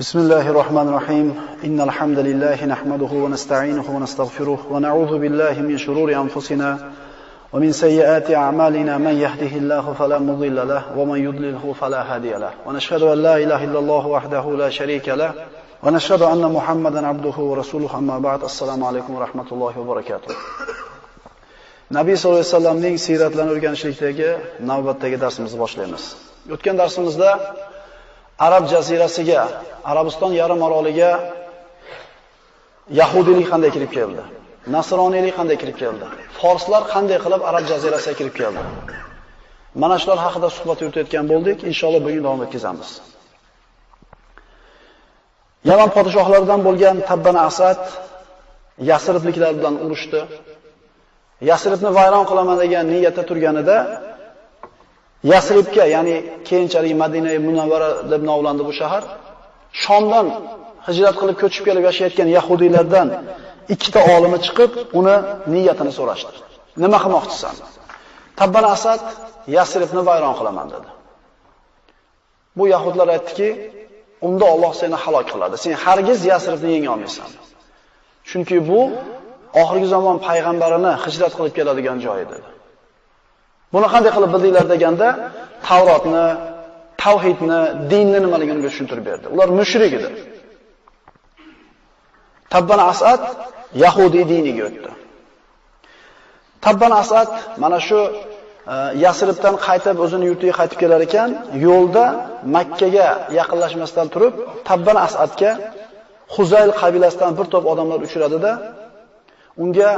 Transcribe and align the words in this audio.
بسم 0.00 0.18
الله 0.18 0.50
الرحمن 0.50 0.88
الرحيم 0.88 1.40
إن 1.64 1.80
الحمد 1.80 2.18
لله 2.18 2.64
نحمده 2.64 3.12
ونستعينه 3.12 3.96
ونستغفره 3.96 4.66
ونعوذ 4.70 5.18
بالله 5.18 5.60
من 5.60 5.78
شرور 5.78 6.14
أنفسنا 6.14 6.90
ومن 7.52 7.72
سيئات 7.72 8.30
أعمالنا 8.30 8.98
من 8.98 9.14
يهده 9.18 9.52
الله 9.56 9.94
فلا 9.98 10.18
مضل 10.18 10.68
له 10.68 10.98
ومن 10.98 11.24
يضلله 11.24 11.74
فلا 11.80 12.14
هادي 12.14 12.30
له 12.30 12.50
ونشهد 12.66 13.02
أن 13.02 13.22
لا 13.22 13.36
إله 13.36 13.64
إلا 13.64 13.78
الله 13.78 14.06
وحده 14.06 14.50
لا 14.56 14.70
شريك 14.70 15.08
له 15.08 15.32
ونشهد 15.82 16.22
أن 16.22 16.52
محمدا 16.52 17.06
عبده 17.06 17.36
ورسوله 17.38 17.98
أما 17.98 18.18
بعد 18.18 18.44
السلام 18.44 18.84
عليكم 18.84 19.14
ورحمة 19.14 19.48
الله 19.52 19.78
وبركاته 19.78 20.34
nabiy 21.90 22.16
sallallohu 22.16 22.42
alayhi 22.42 22.54
vasallamning 22.54 22.96
siyratlarini 23.06 23.52
o'rganishlikdagi 23.54 24.28
navbatdagi 24.70 25.16
darsimizni 25.24 25.58
boshlaymiz. 25.64 26.02
O'tgan 26.54 26.76
darsimizda 26.82 27.30
Arab 28.38 28.68
jazirasiga, 28.68 29.48
Arabiston 29.84 30.32
yarim 30.40 30.60
oroliga 30.66 31.10
yahudiylik 33.00 33.46
qanday 33.52 33.70
kirib 33.76 33.92
keldi? 33.98 34.22
Nasroniylik 34.76 35.34
qanday 35.38 35.56
kirib 35.62 35.76
keldi? 35.82 36.06
Forslar 36.40 36.82
qanday 36.94 37.18
qilib 37.24 37.42
Arab 37.50 37.64
jazirasiga 37.70 38.14
kirib 38.20 38.34
keldi? 38.40 38.62
Mana 39.82 39.96
shular 40.02 40.18
haqida 40.26 40.48
suhbat 40.56 40.78
yuritayotgan 40.82 41.24
bo'ldik. 41.32 41.58
Inshaalloh 41.70 42.00
bugun 42.06 42.22
davom 42.26 42.40
etkazamiz. 42.46 42.90
Yaman 45.70 45.90
podshohlaridan 45.96 46.60
bo'lgan 46.66 46.96
Tabban 47.08 47.36
Asad 47.48 47.80
Yasribliklar 48.90 49.52
bilan 49.58 49.74
urushdi. 49.84 50.20
Yasribni 51.50 51.90
vayron 51.98 52.24
qilaman 52.30 52.56
degan 52.62 52.84
niyatda 52.92 53.22
turganida 53.28 53.76
Yasribga, 55.32 55.84
ya'ni 55.94 56.16
keyinchalik 56.48 56.94
Madina 57.02 57.30
Munawvara 57.46 57.90
deb 58.12 58.22
nomlandi 58.30 58.62
bu 58.68 58.72
shahar, 58.80 59.04
Shomdan 59.82 60.26
hijrat 60.86 61.14
qilib 61.20 61.36
ko'chib 61.42 61.62
kelib 61.68 61.84
yashayotgan 61.88 62.28
yahudiylardan 62.36 63.08
ikkita 63.74 64.00
olimi 64.14 64.38
chiqib, 64.46 64.72
uni 64.98 65.16
niyatini 65.54 65.92
so'rashdi. 65.98 66.32
Nima 66.82 66.98
qilmoqchisan? 67.04 67.54
Tabban 68.40 68.64
Asad 68.74 69.02
Yasribni 69.56 70.02
vayron 70.08 70.34
qilaman 70.38 70.66
dedi. 70.74 70.88
Bu 72.56 72.64
yahudlar 72.74 73.08
aytdiki, 73.16 73.48
unda 74.26 74.46
Alloh 74.54 74.72
seni 74.80 74.96
halok 75.04 75.26
qiladi. 75.32 75.56
Sen 75.64 75.72
hargiz 75.84 76.20
Yasribni 76.32 76.70
yenga 76.76 76.90
olmaysan. 76.94 77.30
Chunki 78.28 78.56
bu 78.68 78.80
oxirgi 79.62 79.88
zamon 79.94 80.16
payg'ambarini 80.26 80.92
hijrat 81.04 81.32
qilib 81.38 81.54
keladigan 81.58 81.98
joy 82.06 82.18
edi. 82.24 82.38
Buni 83.74 83.86
qanday 83.92 84.10
qilib 84.16 84.30
bildinglar 84.34 84.66
deganda, 84.74 85.08
Tavrotni, 85.68 86.26
tavhidni, 87.02 87.60
dinni 87.92 88.18
nimaligini 88.24 88.60
tushuntirib 88.66 89.04
berdi. 89.10 89.26
Ular 89.34 89.48
mushrik 89.60 89.92
edi. 89.98 90.08
Tabban 92.52 92.80
Asad 92.92 93.20
Yahudi 93.84 94.22
diniga 94.32 94.62
o'tdi. 94.68 94.90
Tabban 96.64 96.92
Asad 97.02 97.30
mana 97.62 97.78
shu 97.88 98.00
e, 98.72 98.74
Yasribdan 99.04 99.54
qaytib 99.66 99.96
o'zini 100.04 100.24
yurtiga 100.30 100.54
qaytib 100.60 100.78
kelar 100.82 101.00
ekan, 101.08 101.30
yo'lda 101.66 102.04
Makkaga 102.56 103.08
yaqinlashmasdan 103.38 104.06
turib, 104.14 104.34
Tabban 104.68 104.98
Asadga 105.06 105.50
Huzayl 106.34 106.70
qabilasidan 106.80 107.32
bir 107.38 107.46
to'p 107.52 107.64
odamlar 107.72 108.00
uchradida, 108.06 108.52
unga 109.62 109.90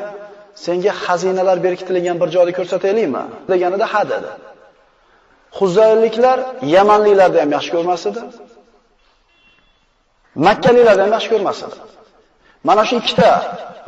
senga 0.64 0.92
xazinalar 1.04 1.58
berkitilgan 1.66 2.16
bir 2.22 2.28
joyni 2.34 2.52
ko'rsataylikmi 2.58 3.22
deganida 3.50 3.86
ha 3.92 4.02
dedi. 4.12 4.30
Huzayliklar 5.58 6.38
Yamanliklarni 6.76 7.38
ham 7.42 7.50
yaxshi 7.56 7.70
ko'rmas 7.74 8.02
edi. 8.10 8.20
Ham 11.04 11.10
yaxshi 11.16 11.28
ko'rmas 11.32 11.58
edi. 11.66 11.76
Mana 12.68 12.82
shu 12.88 12.94
ikkita 13.00 13.30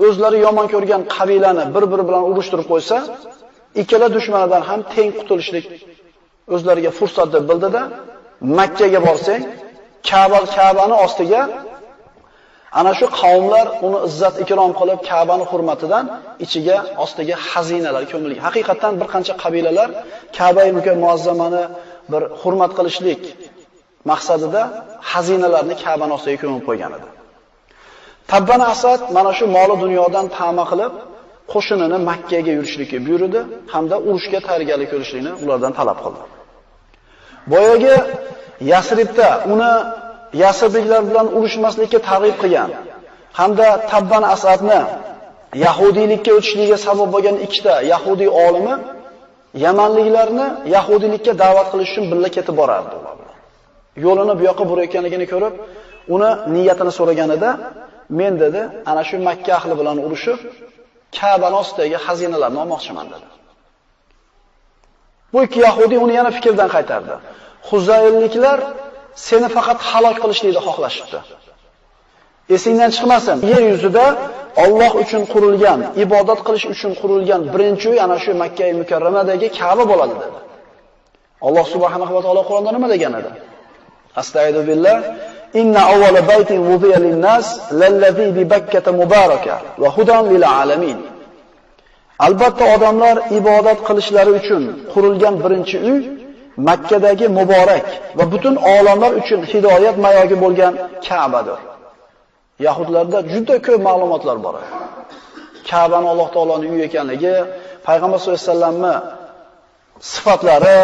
o'zlari 0.06 0.39
yomon 0.47 0.67
ko'rgan 0.75 1.02
qabilani 1.17 1.64
bir-biri 1.75 2.05
bilan 2.08 2.25
urushtirib 2.30 2.67
qo'ysa, 2.72 2.97
ikkala 3.83 4.06
dushmanidan 4.17 4.62
ham 4.68 4.80
teng 4.95 5.11
qutulishlik 5.18 5.67
o'zlariga 6.55 6.90
fursat 6.98 7.29
deb 7.35 7.45
bildida, 7.51 7.83
Makkaga 8.58 9.01
borsang, 9.08 9.42
Ka'ba 10.08 10.39
Ka'bani 10.56 10.96
ostiga 11.05 11.40
Ana 12.79 12.92
shu 12.98 13.07
qavmlar 13.20 13.67
uni 13.86 13.98
izzat 14.08 14.35
ikrom 14.45 14.73
qilib 14.81 14.98
Ka'bani 15.11 15.45
hurmatidan 15.51 16.05
ichiga 16.45 16.77
ostiga 17.05 17.36
xazinalar 17.51 18.05
ko'milgan. 18.13 18.42
Haqiqatan 18.48 18.92
bir 19.01 19.08
qancha 19.14 19.35
qabilalar 19.42 19.89
Ka'ba-i 20.39 20.70
muazzamani 21.05 21.64
bir 22.13 22.23
hurmat 22.41 22.73
qilishlik 22.79 23.23
maqsadida 24.11 24.63
xazinalarni 25.11 25.75
Ka'bani 25.85 26.13
ostiga 26.19 26.39
ko'mib 26.42 26.63
qo'ygan 26.69 26.92
edi. 26.98 27.09
Tabban 28.33 28.63
Asad 28.73 29.01
mana 29.17 29.33
shu 29.39 29.45
moli 29.57 29.75
dunyodan 29.85 30.27
ta'ma 30.39 30.64
qilib 30.70 30.92
qo'shinini 31.53 31.98
Makkaga 32.11 32.53
yurishlikka 32.59 32.98
buyurdi 33.07 33.41
hamda 33.73 33.97
urushga 34.09 34.39
tayyorgarlik 34.47 34.89
ko'rishlikni 34.92 35.33
ulardan 35.42 35.73
talab 35.79 35.98
qildi. 36.05 36.23
Boyagi 37.53 37.95
Yasribda 38.73 39.29
uni 39.53 39.73
Yasribliklar 40.42 41.02
bilan 41.11 41.27
urushmaslikka 41.36 41.98
targ'ib 42.08 42.36
qilgan 42.42 42.70
hamda 43.39 43.68
Tabban 43.91 44.24
Asadni 44.35 44.80
yahudiylikka 45.64 46.30
o'tishligiga 46.39 46.79
sabab 46.86 47.08
bo'lgan 47.14 47.36
ikkita 47.46 47.74
yahudiy 47.92 48.30
olimi 48.46 48.74
Yamanliklarni 49.67 50.46
yahudiylikka 50.74 51.33
da'vat 51.42 51.67
qilish 51.73 51.91
uchun 51.92 52.05
birga 52.11 52.29
ketib 52.36 52.55
borardi. 52.61 52.95
ular 53.01 53.14
bilan. 53.20 53.36
Yo'lini 54.05 54.35
bu 54.39 54.42
yoqqa 54.48 54.64
burayotganligini 54.70 55.27
ko'rib, 55.33 55.55
uni 56.14 56.30
niyatini 56.55 56.92
so'raganida, 56.98 57.51
men 58.18 58.33
dedi, 58.42 58.61
ana 58.91 59.02
shu 59.08 59.17
Makka 59.29 59.52
ahli 59.58 59.74
bilan 59.80 59.97
urushib, 60.07 60.39
Ka'ba 61.17 61.48
ostidagi 61.61 61.98
xazinalarni 62.07 62.58
olmoqchiman 62.64 63.07
dedi. 63.12 63.29
Bu 65.33 65.39
ikki 65.47 65.58
yahudi 65.68 65.97
uni 66.05 66.14
yana 66.18 66.30
fikrdan 66.36 66.68
qaytardi. 66.74 67.14
Huzaylliklar 67.68 68.58
seni 69.15 69.48
faqat 69.57 69.79
halol 69.91 70.17
qilishlikni 70.23 70.61
xohlashibdi. 70.67 71.19
Esingdan 72.55 72.91
chiqmasin. 72.97 73.37
Yer 73.53 73.63
yuzida 73.73 74.05
Alloh 74.65 74.93
uchun 75.03 75.23
qurilgan, 75.33 75.81
ibodat 76.05 76.41
qilish 76.47 76.67
uchun 76.75 76.93
qurilgan 77.01 77.43
birinchi 77.53 77.87
uy 77.93 77.98
ana 78.05 78.17
shu 78.23 78.31
Makka 78.43 78.67
mukarramadagi 78.81 79.48
Ka'ba 79.59 79.85
bo'ladi 79.91 80.15
dedi. 80.23 80.39
Alloh 81.47 81.67
subhanahu 81.75 82.13
va 82.17 82.21
taolo 82.25 82.43
Qur'onda 82.48 82.71
nima 82.77 82.89
degan 82.95 83.13
edi? 83.21 83.31
Astagfiru 84.21 84.63
billah. 84.71 84.98
Inna 85.61 85.83
awwala 85.92 86.21
baytin 86.31 86.59
wudiya 86.71 86.98
lin-nas 87.05 87.47
lallazi 87.81 88.27
bi 88.37 88.42
Bakkata 88.53 88.91
mubaraka 89.01 89.55
va 89.83 89.89
hudan 89.97 90.25
lil 90.33 90.45
alamin. 90.61 90.98
Albatta 92.27 92.65
odamlar 92.75 93.17
ibodat 93.39 93.79
qilishlari 93.89 94.33
uchun 94.41 94.63
qurilgan 94.92 95.35
birinchi 95.45 95.77
uy 95.91 95.98
Makkadagi 96.69 97.27
muborak 97.39 97.87
va 98.19 98.25
butun 98.33 98.55
olamlar 98.75 99.13
uchun 99.21 99.41
hidoyat 99.53 99.97
mayogi 100.05 100.37
bo'lgan 100.45 100.73
Ka'badir. 101.07 101.61
Yahudlarda 102.67 103.19
juda 103.33 103.57
ko'p 103.67 103.81
ma'lumotlar 103.89 104.37
bor. 104.47 104.55
Ka'bani 105.69 106.07
Alloh 106.13 106.29
taoloning 106.35 106.71
uyi 106.75 106.85
ekanligi, 106.89 107.35
payg'ambar 107.87 108.19
sollallohu 108.21 108.41
alayhi 108.43 108.53
vasallamni 108.53 108.95
sifatlari, 110.13 110.81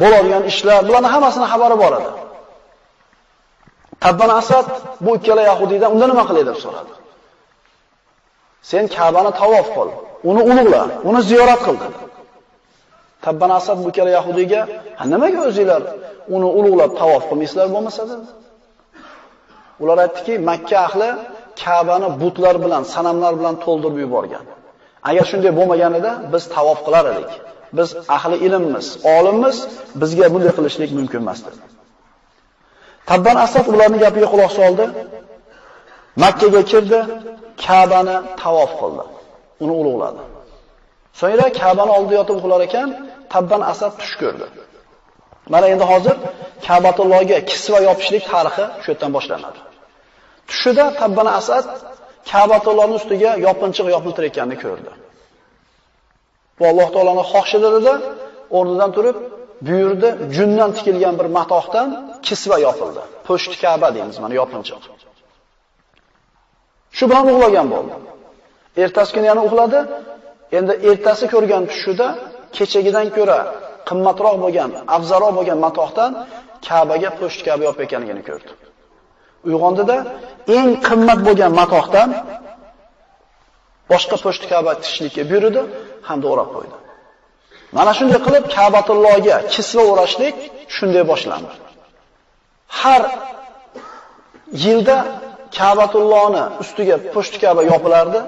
bo'ladigan 0.00 0.42
ishlar, 0.50 0.80
bularning 0.88 1.12
hammasini 1.14 1.46
xabari 1.52 1.76
bor 1.82 1.92
edi. 1.98 2.10
Tabban 4.04 4.30
Asad 4.40 4.66
bu 5.04 5.10
ikkala 5.18 5.42
yahudiydan 5.50 5.90
unda 5.94 6.06
nima 6.12 6.24
qilay 6.28 6.44
deb 6.50 6.58
so'radi. 6.64 6.92
Sen 8.70 8.84
Ka'bani 8.96 9.30
tavof 9.40 9.66
qil, 9.76 9.88
uni 10.30 10.42
ulug'la, 10.50 10.82
uni 11.08 11.20
ziyorat 11.30 11.60
qil 11.66 11.76
dedi. 11.84 11.98
Tabban 13.24 13.50
Asad 13.58 13.78
bu 13.84 13.88
ikkala 13.92 14.10
yahudiyga, 14.18 14.60
nimaga 15.12 15.40
o'zinglar 15.48 15.82
uni 16.34 16.48
ulug'lab 16.58 16.92
tavof 17.00 17.22
qilmaysizlar 17.30 17.66
bo'lmasa 17.74 18.02
dedi. 18.10 18.26
Ular 19.82 19.98
aytdiki, 20.04 20.34
Makka 20.48 20.78
ahli 20.86 21.08
Ka'bani 21.62 22.08
butlar 22.22 22.56
bilan, 22.64 22.82
sanamlar 22.94 23.32
bilan 23.40 23.54
to'ldirib 23.64 23.98
yuborgan. 24.04 24.44
Agar 25.08 25.24
shunday 25.30 25.52
bo'lmaganida 25.58 26.10
biz 26.32 26.42
tavof 26.56 26.78
qilar 26.86 27.04
edik. 27.12 27.32
Biz 27.78 27.88
ahli 28.16 28.36
ilmmiz, 28.46 28.86
olimmiz, 29.16 29.56
bizga 30.00 30.26
bunday 30.34 30.52
qilishlik 30.58 30.90
mumkin 30.98 31.20
emas 31.24 31.40
dedi. 31.46 31.60
Tabban 33.10 33.36
Asad 33.46 33.66
ularning 33.72 34.00
gapiga 34.04 34.28
quloq 34.34 34.52
soldi. 34.60 34.84
Makkaga 36.22 36.62
kirdi, 36.70 37.00
Ka'bani 37.64 38.16
tavof 38.42 38.72
qildi. 38.80 39.04
Uni 39.64 39.74
ulug'ladi. 39.80 40.22
So'ngra 41.20 41.46
Ka'bani 41.60 41.92
oldida 41.98 42.14
yotib 42.20 42.36
uxlar 42.40 42.60
ekan, 42.68 42.88
Tabban 43.32 43.62
Asad 43.72 43.92
tush 44.00 44.14
ko'rdi. 44.22 44.46
Mana 45.52 45.66
endi 45.72 45.84
hozir 45.92 46.16
Ka'batullohga 46.66 47.38
kisva 47.50 47.78
yopishlik 47.88 48.24
tarixi 48.32 48.64
shu 48.82 48.88
yerdan 48.92 49.10
boshlanadi. 49.16 49.60
Tushida 50.50 50.84
Tabban 51.00 51.28
Asad 51.38 51.64
Ka'batullohning 52.30 52.98
ustiga 53.00 53.30
yopinchiq 53.46 53.86
yopiltirayotganini 53.96 54.56
ko'rdi. 54.64 54.90
Bu 56.58 56.64
Alloh 56.70 56.88
taolaning 56.94 57.26
xohishidir 57.32 57.72
o'rnidan 58.58 58.90
turib 58.96 59.16
buyurdi, 59.66 60.08
jundan 60.36 60.70
tikilgan 60.76 61.14
bir 61.20 61.28
matohdan 61.38 61.88
kisva 62.26 62.56
yopildi. 62.66 63.02
Po'shti 63.26 63.56
Ka'ba 63.64 63.88
deymiz, 63.96 64.16
mana 64.22 64.34
yopinchiq. 64.40 64.82
Shu 66.96 67.04
bilan 67.10 67.24
uxlagan 67.32 67.66
bo'ldi. 67.74 67.94
Ertasi 68.82 69.10
kuni 69.14 69.26
yana 69.30 69.42
uxladi. 69.48 69.80
Endi 70.56 70.72
ertasi 70.90 71.24
ko'rgan 71.32 71.62
tushida 71.70 72.06
kechagidan 72.56 73.06
ko'ra 73.16 73.38
qimmatroq 73.88 74.36
bo'lgan, 74.44 74.70
afzalroq 74.96 75.32
bo'lgan 75.38 75.58
matohdan 75.66 76.12
Ka'baga 76.66 77.10
po'shti 77.20 77.42
Ka'ba 77.48 77.62
yopib 77.68 77.82
ekanligini 77.86 78.22
ko'rdi. 78.28 78.52
Uyg'ondida 79.48 79.96
eng 80.56 80.70
qimmat 80.88 81.20
bo'lgan 81.26 81.52
matohdan 81.60 82.08
boshqa 83.92 84.16
po'shti 84.24 84.46
Ka'ba 84.52 84.72
tishlikka 84.84 85.22
buyurdi 85.30 85.60
hamda 86.08 86.26
o'rab 86.32 86.48
qo'ydi. 86.56 86.76
Mana 87.76 87.92
shunday 87.98 88.20
qilib 88.26 88.44
Ka'batullohga 88.56 89.36
kisva 89.54 89.82
o'rashlik 89.92 90.36
shunday 90.76 91.04
boshlandi. 91.10 91.52
Har 92.80 93.02
yilda 94.64 94.96
Ka'batullohni 95.58 96.44
ustiga 96.62 96.96
po'shti 97.14 97.36
Ka'ba 97.44 97.62
yopilardi, 97.72 98.20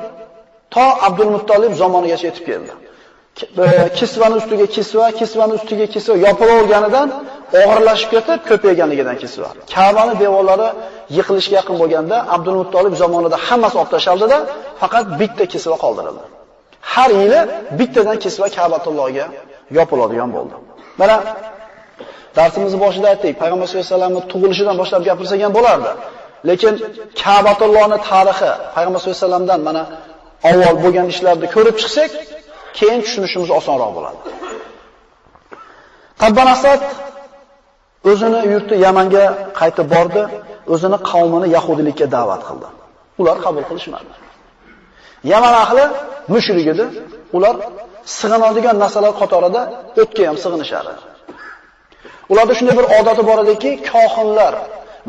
to 0.74 0.84
Abdul 1.06 1.30
Muttolib 1.36 1.72
zamonigacha 1.82 2.26
yetib 2.30 2.44
keldi. 2.50 2.72
E, 3.64 3.88
kisvani 3.98 4.34
ustiga 4.40 4.66
kisva, 4.76 5.04
kisvani 5.20 5.52
ustiga 5.58 5.86
kisva 5.94 6.14
yopilaverganidan 6.26 7.08
og'irlashib 7.62 8.08
ketib 8.14 8.40
ko'payganligidan 8.50 9.16
kisva. 9.22 9.48
Ka'bani 9.74 10.14
devorlari 10.22 10.68
yiqilishga 11.16 11.54
yaqin 11.60 11.76
bo'lganda 11.82 12.16
Abdul 12.34 12.56
Muttolib 12.60 12.94
zamonida 13.02 13.36
hammasi 13.46 13.76
olib 13.80 13.90
tashaldida, 13.96 14.38
faqat 14.80 15.04
bitta 15.20 15.44
kisva 15.52 15.76
qoldirildi. 15.84 16.22
Har 16.92 17.10
yili 17.20 17.40
bittadan 17.78 18.16
kisva 18.24 18.46
Ka'batullohga 18.56 19.26
yopiladigan 19.78 20.30
bo'ldi. 20.36 20.54
Mana 21.00 21.16
darsimizni 22.38 22.78
boshida 22.84 23.06
aytdik, 23.12 23.34
Payg'ambar 23.42 23.66
sollallohu 23.66 23.86
alayhi 23.86 23.96
vasallamning 23.96 24.24
tug'ilishidan 24.32 24.76
boshlab 24.80 25.02
gapirsak 25.08 25.38
ham 25.44 25.52
bo'lardi. 25.58 25.90
Lekin 26.48 26.74
Ka'batullohning 27.22 28.00
tarixi 28.10 28.50
Payg'ambar 28.74 28.98
sollallohu 29.00 29.18
alayhi 29.18 29.26
vasallamdan 29.26 29.60
mana 29.68 29.82
avval 30.48 30.76
bo'lgan 30.84 31.06
ishlarni 31.12 31.46
ko'rib 31.54 31.76
chiqsak, 31.82 32.10
keyin 32.78 33.00
tushunishimiz 33.04 33.50
osonroq 33.58 33.90
bo'ladi. 33.96 34.18
Tabban 36.20 36.48
Asad 36.56 36.80
o'zini 38.10 38.40
yurti 38.52 38.74
Yamanga 38.86 39.24
qaytib 39.60 39.86
bordi, 39.94 40.22
o'zini 40.74 40.98
qavmini 41.10 41.46
yahudilikka 41.56 42.06
da'vat 42.16 42.42
qildi. 42.48 42.68
Ular 43.20 43.36
qabul 43.44 43.64
qilishmadi. 43.70 44.10
Yaman 45.32 45.54
ahli 45.64 45.84
mushrik 46.34 46.66
edi. 46.74 46.84
Ular 47.36 47.54
sig'inadigan 48.18 48.76
narsalar 48.82 49.12
qatorida 49.20 49.60
o'tga 50.02 50.22
ham 50.28 50.36
sig'inishardi. 50.44 50.94
Ularda 52.32 52.54
shunday 52.58 52.74
bir 52.80 52.86
odati 52.98 53.22
bor 53.30 53.38
ediki, 53.44 53.70
kohinlar, 53.92 54.54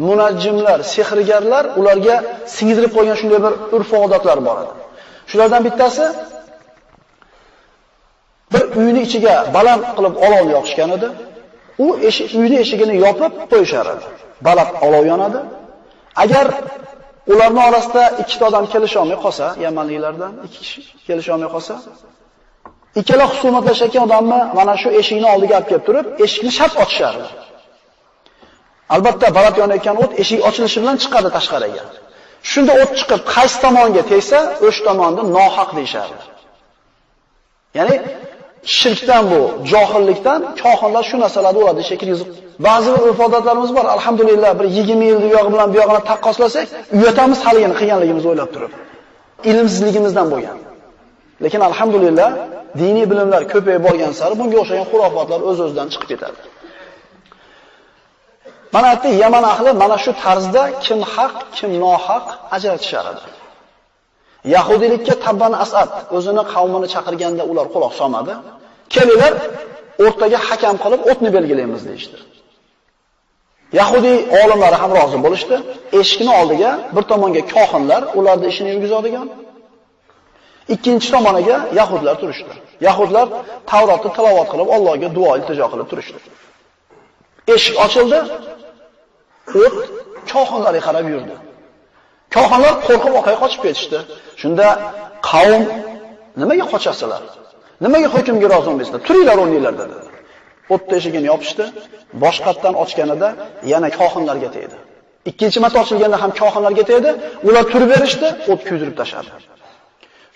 munajjimlar, 0.08 0.80
sehrgarlar 0.94 1.64
ularga 1.80 2.16
singdirib 2.56 2.92
qo'ygan 2.98 3.18
shunday 3.22 3.40
bir 3.46 3.54
urf-odatlar 3.76 4.40
bor 4.48 4.58
edi. 4.64 4.81
Shulardan 5.32 5.64
bittasi 5.68 6.06
bir 8.54 8.64
uyni 8.80 9.02
ichiga 9.08 9.36
baland 9.56 9.84
qilib 9.98 10.16
olov 10.26 10.46
yoqishgan 10.56 10.90
edi. 10.98 11.08
U 11.86 11.88
eshik 12.08 12.30
uyni 12.40 12.58
eshigini 12.64 12.96
yopib 13.06 13.34
qo'yishar 13.52 13.86
edi. 13.94 14.06
Baland 14.48 14.72
olov 14.88 15.04
yonadi. 15.12 15.40
Agar 16.24 16.48
ularning 17.34 17.64
orasida 17.70 18.04
ikkita 18.22 18.44
odam 18.50 18.66
kelisha 18.74 18.98
olmay 19.04 19.20
qolsa, 19.26 19.46
Yamanliklardan 19.66 20.34
ikki 20.46 20.60
kishi 20.64 20.80
kelisha 21.08 21.32
olmay 21.36 21.50
qolsa, 21.56 21.74
ikkala 23.00 23.26
husumatlashayotgan 23.32 24.04
odamni 24.08 24.40
mana 24.58 24.74
shu 24.82 24.90
eshikni 25.00 25.28
oldiga 25.34 25.56
olib 25.58 25.68
kelib 25.72 25.84
turib, 25.88 26.06
eshikni 26.26 26.52
shart 26.58 26.74
ochishardi. 26.84 27.28
Albatta, 28.96 29.28
baland 29.38 29.56
yonayotgan 29.62 29.96
o't 30.04 30.12
eshik 30.22 30.40
ochilishi 30.48 30.78
bilan 30.84 30.96
chiqadi 31.04 31.30
tashqariga. 31.38 31.84
Shunda 32.50 32.74
o't 32.82 32.92
chiqib, 33.00 33.22
qaysi 33.36 33.58
tomonga 33.64 34.04
tegsa, 34.12 34.38
o'sh 34.68 34.80
tomonda 34.88 35.22
nohaq 35.38 35.70
deyshadi. 35.80 36.16
Ya'ni 37.78 37.96
shirkdan 38.78 39.24
bu, 39.32 39.42
johillikdan 39.72 40.40
kohinlar 40.64 41.04
shu 41.10 41.16
narsalarni 41.24 41.58
bo'ladi 41.60 41.82
shekilli. 41.90 42.16
Ba'zi 42.68 42.90
ifodatlarimiz 43.12 43.72
bor. 43.78 43.86
Alhamdulillah, 43.96 44.52
bir 44.60 44.66
20 44.66 45.06
yil 45.10 45.18
buyog'i 45.26 45.50
bilan 45.54 45.70
buyog'ini 45.74 46.02
taqqoslasak, 46.10 46.68
uyatamiz 46.98 47.40
haligini 47.46 47.76
qilganligimizni 47.80 48.30
o'ylab 48.32 48.50
turib. 48.56 48.72
Ilmsizligimizdan 49.50 50.28
bo'lgan. 50.34 50.58
Lekin 51.44 51.62
alhamdulillah, 51.70 52.30
diniy 52.82 53.06
bilimlar 53.12 53.42
ko'payib 53.54 53.82
borgan 53.88 54.12
sari 54.20 54.34
bunga 54.42 54.58
o'xshagan 54.62 54.86
xurofotlar 54.92 55.40
o'z-o'zidan 55.50 55.88
chiqib 55.94 56.08
ketadi. 56.14 56.40
Mana 58.76 58.92
bu 59.04 59.08
Yaman 59.24 59.44
ahli 59.54 59.72
mana 59.84 59.98
shu 60.04 60.12
tarzda 60.24 60.64
kim 60.86 61.00
haq, 61.14 61.36
kim 61.58 61.72
nohaq 61.84 62.26
ajratishar 62.56 63.06
edi. 63.12 63.22
Yahudilikka 64.56 65.14
Tabban 65.26 65.54
Asad 65.64 65.90
o'zini 66.18 66.44
qavmini 66.54 66.88
chaqirganda 66.94 67.44
ular 67.52 67.68
quloq 67.74 67.94
solmadi. 68.00 68.34
Kelinglar, 68.94 69.34
o'rtaga 70.06 70.40
hakam 70.48 70.76
qilib 70.84 71.02
o'tni 71.12 71.30
belgilaymiz 71.36 71.82
deydi. 71.90 72.18
Yahudi 73.80 74.14
olimlari 74.42 74.78
ham 74.84 74.92
rozi 75.00 75.18
bo'lishdi. 75.26 75.56
Eshikni 76.00 76.32
oldiga 76.40 76.72
bir 76.96 77.04
tomonga 77.12 77.42
kohinlar 77.56 78.02
ularni 78.20 78.48
ishini 78.52 78.70
yurgizadigan, 78.74 79.28
ikkinchi 80.74 81.08
tomoniga 81.16 81.58
yahudlar 81.80 82.16
turishdi. 82.22 82.54
Yahudlar 82.88 83.28
Tavrotni 83.72 84.10
tilovat 84.18 84.48
qilib, 84.52 84.68
Allohga 84.76 85.10
duo 85.18 85.32
iltijo 85.38 85.66
qilib 85.74 85.88
turishdi. 85.92 86.20
Eshik 87.56 87.76
ochildi, 87.86 88.20
o't 89.64 89.76
kohinlarga 90.32 90.82
qarab 90.88 91.06
yurdi. 91.14 91.36
Kohinlar 92.36 92.74
qo'rqib 92.88 93.14
orqaga 93.20 93.38
qochib 93.44 93.62
ketishdi. 93.66 94.00
Shunda 94.42 94.68
qavm 95.30 95.64
nimaga 96.42 96.66
qochasizlar? 96.74 97.22
Nimaga 97.84 98.08
hukmga 98.16 98.48
rozi 98.54 98.68
bo'lmaysizlar? 98.70 99.02
Turinglar 99.08 99.38
o'rninglar 99.44 99.74
dedi. 99.82 99.96
O'tda 100.74 100.94
eshigini 101.00 101.28
yopishdi. 101.32 101.66
Boshqatdan 102.24 102.74
ochganida 102.84 103.30
yana 103.74 103.90
kohinlarga 104.00 104.50
tegdi. 104.56 104.78
Ikkinchi 105.30 105.60
marta 105.64 105.78
ochilganda 105.84 106.18
ham 106.24 106.32
kohinlarga 106.42 106.84
tegdi. 106.92 107.12
Ular 107.48 107.64
turib 107.74 107.90
berishdi, 107.94 108.28
o't 108.52 108.62
kuydirib 108.68 108.96
tashladi. 109.00 109.30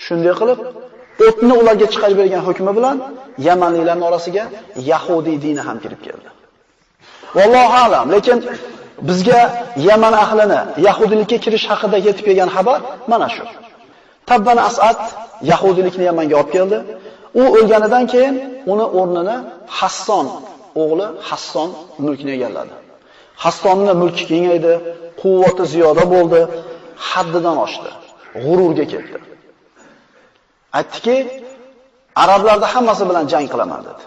Shunday 0.06 0.34
qilib, 0.40 0.60
o'tni 1.28 1.54
ularga 1.62 1.88
chiqarib 1.94 2.18
bergan 2.22 2.42
hukmi 2.48 2.72
bilan 2.78 2.98
Yamanliklarning 3.48 4.08
orasiga 4.10 4.44
Yahudi 4.92 5.34
dini 5.46 5.62
ham 5.68 5.78
kirib 5.84 6.02
keldi. 6.08 6.28
Vallohu 7.38 7.78
alam, 7.86 8.06
lekin 8.16 8.40
bizga 9.08 9.42
Yaman 9.90 10.14
ahlini 10.24 10.60
yahudilikka 10.88 11.38
kirish 11.46 11.66
haqida 11.72 11.98
yetib 12.08 12.24
kelgan 12.28 12.50
xabar 12.56 12.80
mana 13.12 13.28
shu. 13.36 13.44
Tabban 14.30 14.58
Asad 14.70 15.00
yahudilikni 15.52 16.04
Yamanga 16.10 16.36
olib 16.42 16.50
keldi. 16.56 16.78
U 17.42 17.44
o'lganidan 17.58 18.04
keyin 18.14 18.36
uni 18.72 18.86
o'rnini 19.00 19.38
Hasson 19.80 20.28
o'g'li 20.82 21.08
Hasson 21.30 21.70
mulkni 22.06 22.32
egalladi. 22.38 22.74
Hassonning 23.44 23.98
mulki 24.02 24.24
kengaydi, 24.32 24.74
quvvati 25.22 25.64
ziyoda 25.74 26.04
bo'ldi, 26.14 26.42
haddidan 27.10 27.58
oshdi, 27.66 27.90
g'ururga 28.44 28.86
ketdi. 28.94 29.18
Aytdiki, 30.78 31.16
arablarda 32.24 32.68
hammasi 32.74 33.04
bilan 33.10 33.26
jang 33.34 33.48
qilaman 33.54 33.82
dedi. 33.88 34.04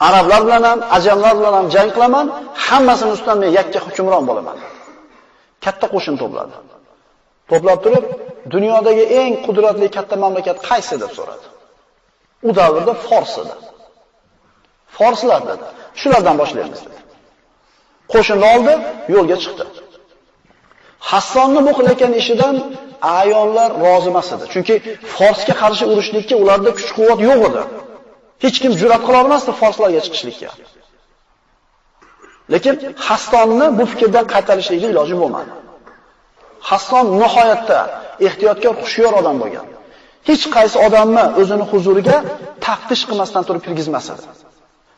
Arablar 0.00 0.46
bilan 0.46 0.62
ham, 0.62 0.80
ajamlar 0.96 1.38
bilan 1.38 1.52
ham 1.58 1.66
jang 1.74 1.90
qilaman, 1.96 2.26
hammasini 2.66 3.10
ustidan 3.16 3.38
men 3.42 3.50
yakka 3.58 3.78
hukmron 3.86 4.24
bo'laman. 4.28 4.56
Katta 5.64 5.86
qo'shin 5.94 6.14
to'pladi. 6.22 6.54
To'plab 7.50 7.78
turib, 7.84 8.04
dunyodagi 8.54 9.04
eng 9.20 9.32
qudratli 9.46 9.86
katta 9.96 10.16
mamlakat 10.24 10.58
qaysi 10.68 10.94
deb 11.02 11.12
so'radi. 11.18 11.46
U 12.48 12.50
davrda 12.58 12.92
Fors 13.06 13.32
edi. 13.42 13.54
Forslar 14.96 15.40
dedi. 15.50 15.66
Shulardan 16.00 16.36
boshlaymiz 16.42 16.80
dedi. 16.86 17.00
Qo'shinni 18.12 18.46
oldi, 18.54 18.72
yo'lga 19.14 19.36
chiqdi. 19.44 19.64
Hassonni 21.10 21.60
bu 21.66 21.72
qilayotgan 21.78 22.12
ishidan 22.20 22.54
ayonlar 23.20 23.70
rozi 23.84 24.08
emas 24.12 24.28
edi. 24.34 24.44
Chunki 24.52 24.74
Forsga 25.16 25.54
qarshi 25.62 25.84
urushlikka 25.92 26.34
ularda 26.42 26.70
kuch-quvvat 26.78 27.20
yo'q 27.28 27.40
edi. 27.48 27.62
Hech 28.44 28.56
kim 28.62 28.72
jur'at 28.80 29.02
qila 29.06 29.18
olmasdi 29.24 29.52
forslarga 29.62 30.00
chiqishlikka. 30.06 30.50
Lekin 32.52 32.74
Hassonni 33.06 33.66
bu 33.78 33.84
fikrdan 33.92 34.24
qaytarishga 34.34 34.76
iloji 34.92 35.16
bo'lmadi. 35.22 35.52
Hasson 36.70 37.06
nihoyatda 37.22 37.78
ehtiyotkor, 38.26 38.74
xushyor 38.82 39.12
odam 39.20 39.36
bo'lgan. 39.42 39.66
Hech 40.28 40.44
qaysi 40.56 40.76
odamni 40.86 41.24
o'zini 41.40 41.64
huzuriga 41.72 42.16
taftish 42.66 43.02
qilmasdan 43.08 43.42
turib 43.48 43.62
kirgizmas 43.66 44.06
edi. 44.14 44.24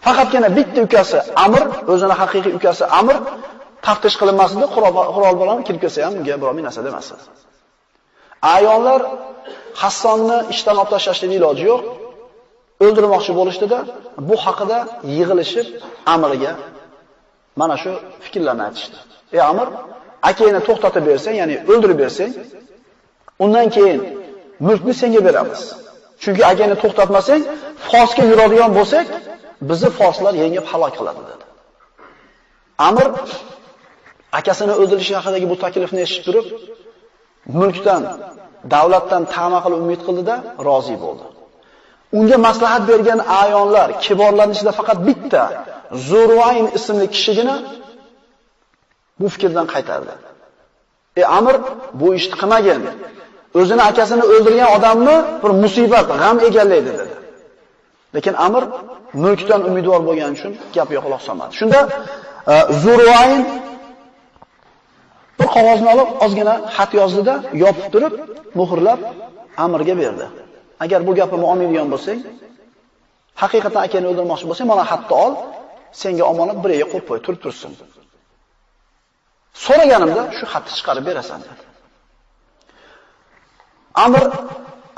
Faqatgina 0.07 0.49
bitta 0.59 0.81
ukasi 0.87 1.19
Amr, 1.45 1.63
o'zini 1.93 2.15
haqiqiy 2.21 2.53
ukasi 2.59 2.85
Amr 3.01 3.17
taftish 3.87 4.17
qilinmasdi, 4.21 4.65
qurol 5.15 5.35
bilan 5.43 5.59
kirib 5.67 5.81
kelsa 5.85 5.99
ham 6.07 6.15
unga 6.21 6.35
biror 6.41 6.55
narsa 6.67 6.81
demasdi. 6.89 7.15
Ayollar 8.57 9.01
Hassonni 9.83 10.39
ishdan 10.55 10.77
olib 10.81 10.91
tashlashning 10.95 11.33
iloji 11.39 11.65
yo'q. 11.71 11.83
O'ldirmoqchi 12.85 13.33
bo'lishdida 13.39 13.79
bu 14.29 14.37
haqida 14.45 14.79
yig'ilishib 15.17 15.67
Amirga 16.15 16.53
mana 17.61 17.77
shu 17.83 17.93
fikrlarni 18.25 18.63
aytishdi. 18.69 18.97
Ey 19.37 19.41
Amir, 19.51 19.69
akangni 20.31 20.61
to'xtatib 20.69 21.05
bersang, 21.11 21.35
ya'ni 21.41 21.57
o'ldirib 21.73 21.99
bersang, 22.05 22.33
undan 23.45 23.67
keyin 23.77 24.01
mulkni 24.67 24.95
senga 25.01 25.21
beramiz. 25.29 25.61
Chunki 26.23 26.43
akangni 26.53 26.77
to'xtatmasang, 26.83 27.43
Fosga 27.89 28.23
yuradigan 28.31 28.71
bo'lsak, 28.79 29.07
bizni 29.69 29.91
Foslar 29.99 30.35
yengib 30.43 30.65
halok 30.71 30.93
qiladi 30.99 31.23
dedi. 31.31 31.45
Amir 32.89 33.07
akasini 34.39 34.75
o'ldirishi 34.81 35.15
haqidagi 35.19 35.47
bu 35.53 35.57
taklifni 35.65 36.01
eshitib 36.07 36.25
turib, 36.27 36.47
mulkdan, 37.61 38.03
davlatdan 38.75 39.23
ta'ma 39.35 39.59
qilib 39.65 39.79
umid 39.85 40.01
qildida 40.07 40.35
rozi 40.69 40.97
bo'ldi. 41.05 41.25
Unga 42.13 42.39
maslahat 42.39 42.83
bergan 42.91 43.21
ayonlar, 43.43 43.89
kiborlarning 44.05 44.57
ichida 44.57 44.73
faqat 44.79 44.99
bitta 45.09 45.43
Zurvayn 46.09 46.67
ismli 46.79 47.07
kishigina 47.15 47.57
bu 49.21 49.27
fikrdan 49.35 49.67
qaytardi. 49.75 50.15
E 51.21 51.23
Amr 51.39 51.55
bu 52.01 52.09
ishni 52.19 52.37
qilmagan. 52.41 52.83
O'zini 53.61 53.83
akasini 53.91 54.25
o'ldirgan 54.33 54.69
odamni 54.77 55.17
bir 55.43 55.51
musibat, 55.63 56.07
g'am 56.23 56.37
egallaydi 56.49 56.91
dedi. 57.01 57.17
Lekin 58.15 58.35
Amr 58.47 58.63
mulkdan 59.25 59.61
umidvor 59.69 60.01
bo'lgani 60.09 60.33
uchun 60.37 60.53
gapga 60.77 61.01
quloq 61.05 61.23
solmadi. 61.29 61.53
Shunda 61.61 61.81
e, 62.53 62.55
Zurvayn 62.83 63.43
bir 65.39 65.49
qog'ozni 65.57 65.89
olib 65.95 66.09
ozgina 66.25 66.55
xat 66.77 66.91
yozdida, 67.01 67.35
yopib 67.63 67.87
turib, 67.93 68.15
muhrlab 68.59 69.01
Amrga 69.65 69.95
berdi. 70.03 70.27
Agar 70.85 71.01
bu 71.09 71.13
gapimni 71.21 71.47
olmaydigan 71.53 71.89
bo'lsang, 71.95 72.21
haqiqatan 73.43 73.81
akani 73.87 74.07
o'ldirmoqchi 74.11 74.47
bo'lsang, 74.51 74.67
mana 74.73 74.85
xatni 74.91 75.15
ol, 75.25 75.33
senga 76.03 76.25
omonat 76.33 76.59
bir 76.63 76.71
yerga 76.75 76.87
qo'yib 76.93 77.07
qo'y, 77.11 77.19
turib 77.27 77.41
tursin. 77.45 77.73
So'raganimda 79.65 80.23
shu 80.37 80.45
xatni 80.53 80.73
chiqarib 80.79 81.05
berasan 81.09 81.41
dedi. 81.47 81.63
Amr 84.05 84.23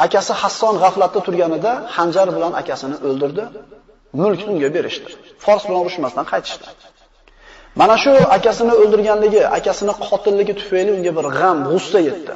akasi 0.05 0.33
Hasson 0.43 0.75
g'aflatda 0.83 1.21
turganida 1.27 1.73
xanjar 1.97 2.29
bilan 2.37 2.53
akasini 2.61 2.97
o'ldirdi. 3.09 3.45
Mulkni 4.21 4.51
unga 4.55 4.69
berishdi. 4.77 5.11
Fors 5.45 5.63
bilan 5.69 5.81
urushmasdan 5.85 6.25
qaytishdi. 6.33 6.67
Mana 7.81 7.97
shu 8.03 8.13
akasini 8.37 8.75
o'ldirganligi, 8.83 9.43
akasini 9.59 9.93
qotilligi 10.07 10.55
tufayli 10.61 10.91
unga 10.97 11.13
bir 11.19 11.27
g'am, 11.39 11.59
g'ussa 11.71 11.99
yetdi. 12.09 12.35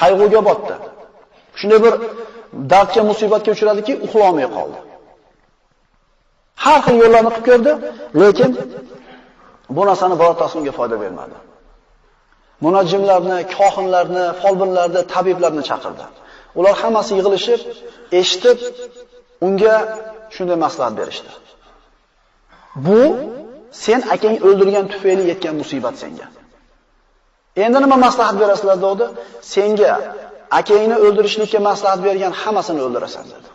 Qayg'uga 0.00 0.40
botdi. 0.48 0.74
Shunday 1.58 1.78
bir 1.84 1.94
dardga, 2.72 3.02
musibatga 3.10 3.50
uchradiki, 3.56 3.92
uxlolmay 4.06 4.48
qoldi. 4.56 4.78
Har 6.64 6.78
xil 6.86 6.96
yo'llarni 7.02 7.30
qilib 7.34 7.46
ko'rdi, 7.48 7.72
lekin 8.22 8.50
bu 9.76 9.82
narsani 9.88 10.14
birortasi 10.20 10.54
unga 10.58 10.72
foyda 10.78 10.96
bermadi. 11.02 11.36
Munajjimlarni, 12.64 13.38
kohinlarni, 13.56 14.24
folbinlarni, 14.40 15.00
tabiblarni 15.12 15.62
chaqirdi. 15.70 16.04
Ular 16.58 16.74
hammasi 16.82 17.12
yig'ilishib, 17.18 17.60
eshitib, 18.20 18.58
unga 19.46 19.74
shunday 20.34 20.58
maslahat 20.64 20.94
berishdi. 21.00 21.30
Bu 22.86 23.00
sen 23.84 24.00
akang 24.14 24.36
o'ldirgan 24.46 24.86
tufayli 24.92 25.24
yetgan 25.30 25.54
musibat 25.62 25.94
senga. 26.02 26.26
Endi 27.64 27.78
nima 27.84 27.96
maslahat 28.06 28.36
berasizlar 28.42 28.76
dedi? 28.86 29.06
Senga 29.54 29.92
akangni 30.58 30.96
o'ldirishlikka 31.04 31.58
maslahat 31.68 32.00
bergan 32.06 32.32
hammasini 32.42 32.80
o'ldirasan 32.86 33.24
dedi. 33.32 33.48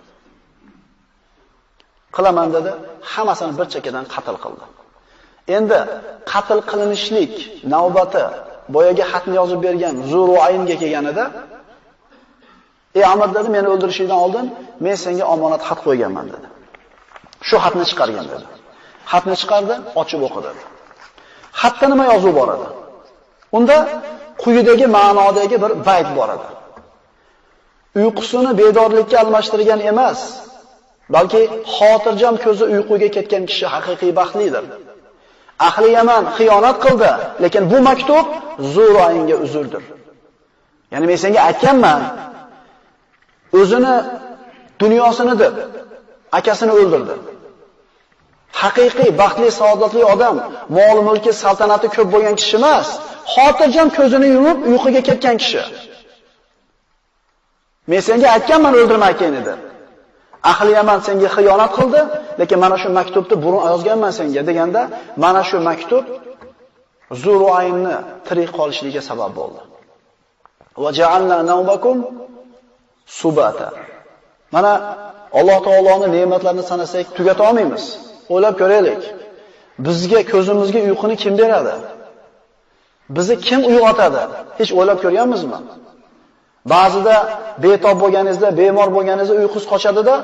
Qilaman 2.15 2.47
dedi, 2.55 2.71
hammasini 3.13 3.53
bir 3.59 3.67
chekkadan 3.73 4.05
qatl 4.13 4.35
qildi. 4.43 4.65
Endi 5.57 5.79
qatl 6.31 6.59
qilinishlik 6.69 7.33
navbati 7.73 8.23
boyaga 8.75 9.05
xatni 9.11 9.35
yozib 9.41 9.59
bergan 9.65 9.95
Zuruaynga 10.11 10.75
kelganida 10.81 11.25
Ey 12.97 13.05
Amr 13.13 13.29
dedi, 13.37 13.49
meni 13.55 13.67
o'ldirishingdan 13.73 14.19
oldin 14.25 14.45
men 14.85 14.95
senga 15.03 15.25
omonat 15.33 15.61
xat 15.69 15.79
qo'yganman 15.85 16.25
dedi. 16.33 16.47
Shu 17.47 17.55
xatni 17.63 17.83
chiqargan 17.89 18.25
dedi. 18.33 18.45
Xatni 19.11 19.35
chiqardi, 19.41 19.75
ochib 20.01 20.21
o'qidi. 20.27 20.51
Xatda 21.61 21.85
nima 21.91 22.05
yozuv 22.11 22.31
bor 22.39 22.49
edi? 22.55 22.67
Unda 23.57 23.77
quyidagi 24.43 24.85
ma'nodagi 24.97 25.57
bir 25.63 25.71
bayt 25.87 26.09
bor 26.17 26.29
edi. 26.35 26.47
Uyqusini 27.99 28.51
bedorlikka 28.61 29.15
almashtirgan 29.23 29.79
emas, 29.91 30.19
balki 31.15 31.41
xotirjam 31.75 32.35
ko'zi 32.43 32.65
uyquga 32.73 33.09
ketgan 33.15 33.43
kishi 33.49 33.65
haqiqiy 33.73 34.11
baxtlidir. 34.19 34.65
Ahli 35.67 35.89
Yaman 35.97 36.23
xiyonat 36.37 36.77
qildi, 36.85 37.11
lekin 37.43 37.63
bu 37.71 37.77
maktub 37.89 38.25
Zuroyinga 38.73 39.35
uzrdir. 39.45 39.83
Ya'ni 40.91 41.05
men 41.09 41.17
senga 41.23 41.41
aytganman, 41.49 42.01
o'zini 43.59 43.95
dunyosini 44.81 45.35
deb 45.43 45.53
akasini 46.39 46.73
o'ldirdi. 46.81 47.15
Haqiqiy 48.61 49.11
baxtli, 49.21 49.49
saodatli 49.59 50.03
odam, 50.13 50.35
mol 50.77 50.97
mulki, 51.07 51.31
saltanati 51.43 51.87
ko'p 51.95 52.07
bo'lgan 52.13 52.35
kishi 52.41 52.55
emas, 52.61 52.87
xotirjam 53.33 53.87
ko'zini 53.97 54.27
yumib 54.35 54.57
uyquga 54.69 55.01
ketgan 55.09 55.35
kishi. 55.43 55.63
Men 57.89 58.01
senga 58.07 58.27
aytganman 58.35 58.73
o'ldirmagan 58.79 59.33
edi. 59.41 59.53
Ahli 60.51 60.71
Yaman 60.79 60.99
senga 61.07 61.29
xiyonat 61.35 61.71
qildi, 61.77 62.01
lekin 62.39 62.57
mana 62.63 62.77
shu 62.81 62.87
maktubni 62.99 63.35
burun 63.43 63.61
yozganman 63.71 64.11
senga 64.19 64.41
deganda, 64.49 64.81
mana 65.23 65.41
shu 65.49 65.57
maktub 65.69 66.05
Zuruaynni 67.23 67.95
tirik 68.27 68.49
qolishligiga 68.57 69.01
sabab 69.09 69.31
bo'ldi. 69.39 69.61
Va 70.83 70.89
ja'alna 70.99 71.37
nawbakum 71.51 71.97
subata. 73.19 73.69
Mana 74.55 74.71
Alloh 75.39 75.59
taoloning 75.67 76.11
ne'matlarini 76.17 76.63
sanasak 76.71 77.05
tugata 77.17 77.41
olmaymiz. 77.49 77.83
O'ylab 78.33 78.55
ko'raylik. 78.61 79.01
Bizga 79.85 80.21
ko'zimizga 80.31 80.79
uyquni 80.87 81.15
kim 81.23 81.33
beradi? 81.41 81.75
Bizni 83.15 83.35
kim 83.47 83.59
uyg'otadi? 83.71 84.21
Hech 84.59 84.71
o'ylab 84.79 84.97
ko'rganmizmi? 85.03 85.59
Ba'zida 86.65 87.15
betob 87.63 87.97
bo'lganingizda, 88.03 88.49
bemor 88.61 88.87
bo'lganingizda 88.95 89.35
uyqus 89.41 89.63
qochadida 89.71 90.15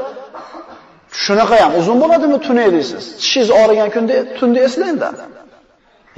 shunaqa 1.24 1.56
ham 1.64 1.72
uzun 1.80 1.98
bo'ladimi 2.04 2.38
tuni 2.48 2.66
deysiz. 2.76 3.04
Tishingiz 3.22 3.50
og'rigan 3.62 3.90
kunda 3.96 4.16
tunda 4.38 4.60
eslangda. 4.68 5.10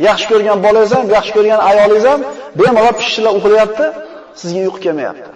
Yaxshi 0.07 0.25
ko'rgan 0.31 0.57
bolangiz 0.65 0.91
ham, 0.97 1.05
yaxshi 1.17 1.31
ko'rgan 1.37 1.59
ayolingiz 1.69 2.05
ham 2.11 2.19
bemalol 2.59 2.95
pishillab 3.01 3.33
uxlayapti, 3.39 3.85
sizga 4.39 4.59
uyqu 4.65 4.79
kelmayapti. 4.85 5.29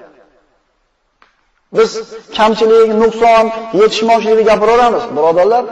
Biz 1.77 1.89
kamchilik, 2.37 2.89
nuqson, 3.01 3.45
yetishmovchilikni 3.81 4.43
gapiraveramiz, 4.51 5.03
birodarlar. 5.17 5.63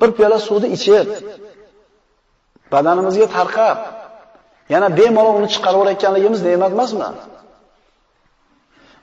Bir 0.00 0.10
piyola 0.16 0.38
suvni 0.48 0.68
ichib, 0.76 1.08
badanimizga 2.72 3.26
tarqab, 3.36 3.78
yana 4.72 4.88
bemalol 4.98 5.34
uni 5.40 5.48
chiqarib 5.54 5.78
o'rayotganligimiz 5.82 6.40
ne'mat 6.48 6.72
emasmi? 6.76 7.08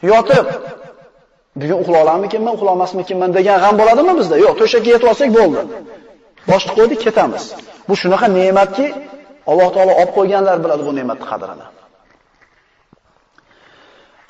Yotib 0.09 0.45
bugun 1.61 1.77
uxla 1.83 1.97
olarmikinman, 2.03 2.53
uxla 2.57 2.69
olmasmikinman 2.75 3.29
degan 3.37 3.57
g'am 3.63 3.75
bo'ladimi 3.81 4.13
bizda? 4.19 4.35
Yo'q, 4.45 4.53
to'shakka 4.61 4.89
yetib 4.95 5.07
olsak 5.11 5.29
bo'ldi. 5.37 5.61
Boshni 6.51 6.71
qo'ydik, 6.77 6.99
ketamiz. 7.05 7.43
Bu 7.87 7.93
shunaqa 8.01 8.27
ne'matki, 8.37 8.87
Alloh 9.51 9.69
taolo 9.75 9.93
olib 10.01 10.11
qo'yganlar 10.17 10.57
biladi 10.63 10.83
bu 10.87 10.91
ne'matni 10.99 11.25
qadrini. 11.31 11.65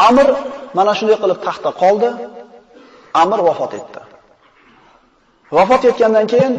Amr 0.07 0.27
mana 0.77 0.93
shunday 0.99 1.17
qilib 1.23 1.39
taxtda 1.47 1.71
qoldi. 1.81 2.09
Amr 3.23 3.39
vafot 3.47 3.71
etdi. 3.79 4.01
Vafot 5.57 5.83
etgandan 5.89 6.25
keyin 6.33 6.53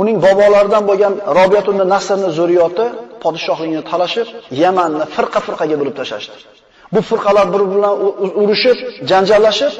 uning 0.00 0.16
bobolaridan 0.24 0.82
bo'lgan 0.90 1.14
Robiyatun 1.38 1.76
Nasrni 1.94 2.30
zurriyoti 2.38 2.86
podshohligini 3.22 3.82
talashib, 3.90 4.26
Yamanni 4.62 5.04
firqa-firqaga 5.14 5.76
bo'lib 5.80 5.94
tashlashdi. 6.00 6.36
Bu 6.94 7.00
firqalar 7.08 7.46
bir 7.54 7.62
bilan 7.72 7.94
urushib, 8.42 8.78
janjallashib, 9.10 9.72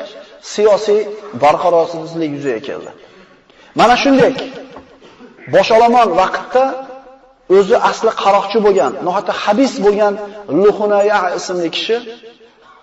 siyosiy 0.52 1.00
barqarorsizlik 1.42 2.30
yuzaga 2.36 2.60
keldi. 2.68 2.90
Mana 3.80 3.96
shunday 4.02 4.32
bosholaman 5.54 6.08
vaqtda 6.20 6.64
o'zi 7.56 7.76
asli 7.90 8.10
qaroqchi 8.22 8.58
bo'lgan, 8.66 8.92
nohata 9.06 9.32
habis 9.44 9.72
bo'lgan 9.84 10.14
Luhunaya 10.62 11.18
ismli 11.38 11.68
kishi 11.76 11.96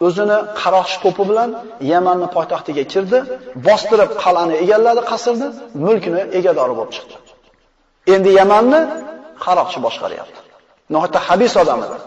o'zini 0.05 0.38
qaroqchi 0.62 0.98
to'pi 1.03 1.24
bilan 1.29 1.50
Yamanni 1.93 2.27
poytaxtiga 2.36 2.83
kirdi, 2.93 3.19
bostirib 3.67 4.12
qal'ani 4.24 4.55
egalladi 4.63 5.01
qasrni, 5.12 5.48
mulkni 5.83 6.21
egadori 6.39 6.74
bo'lib 6.79 6.91
chiqdi. 6.95 7.15
Endi 8.13 8.29
Yamanni 8.39 8.81
qaroqchi 9.45 9.79
boshqaryapti. 9.86 10.39
Nohata 10.93 11.19
habis 11.27 11.53
odam 11.63 11.79
edi. 11.88 11.98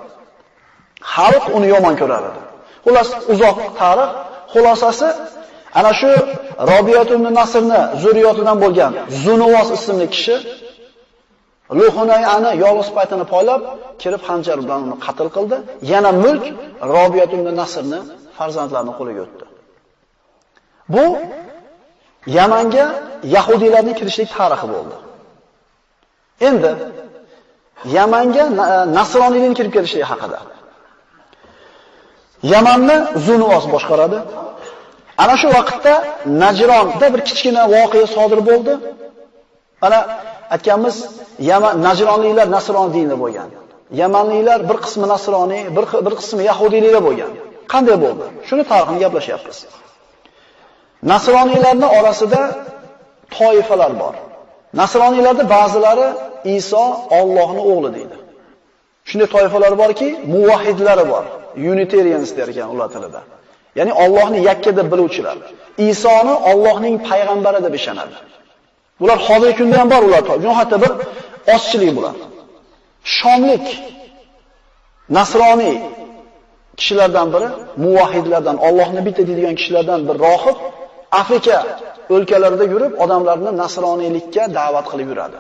Xalq 1.15 1.45
uni 1.57 1.69
yomon 1.75 1.95
ko'rar 2.01 2.23
edi. 2.31 2.41
Xullas, 2.85 3.09
uzoq 3.33 3.59
tarix 3.81 4.11
xulosasi 4.53 5.09
Ana 5.79 5.93
shu 6.01 6.11
Robiyat 6.73 7.09
ibn 7.17 7.27
Nasrni 7.41 7.81
zurriyotidan 8.03 8.57
bo'lgan 8.65 8.93
Zunuvos 9.25 9.69
ismli 9.77 10.07
kishi 10.15 10.37
Luhunayani 11.79 12.51
yolg'iz 12.65 12.89
paytini 12.97 13.25
poylab, 13.33 13.63
kirib 14.03 14.23
xanjar 14.29 14.59
bilan 14.65 14.81
uni 14.87 14.97
qatl 15.07 15.29
qildi. 15.37 15.57
Yana 15.93 16.11
mulk 16.25 16.45
Robiyat 16.97 17.31
ibn 17.37 17.47
Nasrni 17.61 18.01
farzandlarining 18.37 18.95
qo'liga 19.01 19.21
o'tdi. 19.27 19.45
Bu 20.95 21.05
Yamanga 22.39 22.85
yahudiylarning 23.37 23.97
kirishlik 24.01 24.29
tarixi 24.37 24.67
bo'ldi. 24.75 24.97
Endi 26.49 26.73
Yamanga 27.97 28.45
nasroniyning 28.99 29.55
kirib 29.59 29.73
kelishi 29.77 29.99
haqida. 30.11 30.39
Yamanni 32.43 32.97
Zunuvos 33.27 33.65
boshqaradi. 33.75 34.19
Ana 35.23 35.35
shu 35.41 35.49
vaqtda 35.57 35.95
Najronda 36.43 37.07
bir 37.15 37.21
kichkina 37.29 37.63
voqea 37.75 38.07
sodir 38.17 38.41
bo'ldi. 38.49 38.73
Ana 39.87 39.99
aytganmiz, 40.55 40.97
Yaman 41.51 41.75
Najronliklar 41.87 42.49
nasron 42.57 42.89
dinida 42.95 43.17
bo'lgan. 43.23 43.49
Yamanliklar 44.01 44.61
bir 44.69 44.79
qismi 44.85 45.07
nasroniy, 45.15 45.63
bir 45.77 45.85
bir 46.07 46.15
qismi 46.21 46.43
yahudiyliklar 46.51 47.03
bo'lgan. 47.09 47.33
Qanday 47.73 47.97
bo'ldi? 48.05 48.25
Shuni 48.49 48.65
tarixini 48.71 48.99
gaplashyapmiz. 49.05 49.59
Nasroniylarning 51.13 51.91
orasida 51.99 52.41
toifalar 53.37 53.93
bor. 54.03 54.15
Nasroniylarda 54.81 55.45
ba'zilari 55.57 56.09
Iso 56.57 56.85
Allohning 57.19 57.65
o'g'li 57.73 57.91
deydi. 57.97 58.17
Shunday 59.09 59.29
toifalar 59.35 59.73
borki, 59.83 60.09
muvahhidlari 60.35 61.05
bor. 61.13 61.25
Unitarians 61.57 62.31
der 62.37 62.49
ekan 62.53 62.69
ular 62.75 62.89
tilida. 62.95 63.21
Ya'ni 63.79 63.93
Allohni 64.05 64.39
yakka 64.51 64.71
deb 64.79 64.87
biluvchilar. 64.93 65.37
Isoni 65.91 66.35
Allohning 66.51 66.97
payg'ambari 67.09 67.61
deb 67.67 67.75
ishonadi. 67.81 68.15
Bular 69.01 69.19
hozirgi 69.29 69.57
kunda 69.59 69.77
ham 69.81 69.89
bor 69.95 70.03
ular. 70.09 70.23
Bu 70.45 70.51
hatto 70.59 70.77
bir 70.83 70.93
ozchilik 71.55 71.91
bular. 71.97 72.15
Shomlik 73.17 73.67
nasroniy 75.17 75.77
kishilardan 76.79 77.29
biri, 77.35 77.49
muvahhidlardan, 77.85 78.57
Allohni 78.67 79.01
bitta 79.07 79.23
deydigan 79.29 79.55
kishilardan 79.59 80.01
bir 80.09 80.17
rohib 80.27 80.57
Afrika 81.21 81.57
o'lkalarida 82.15 82.65
yurib, 82.73 82.93
odamlarni 83.05 83.51
nasroniylikka 83.63 84.43
da'vat 84.59 84.87
qilib 84.93 85.09
yuradi. 85.13 85.39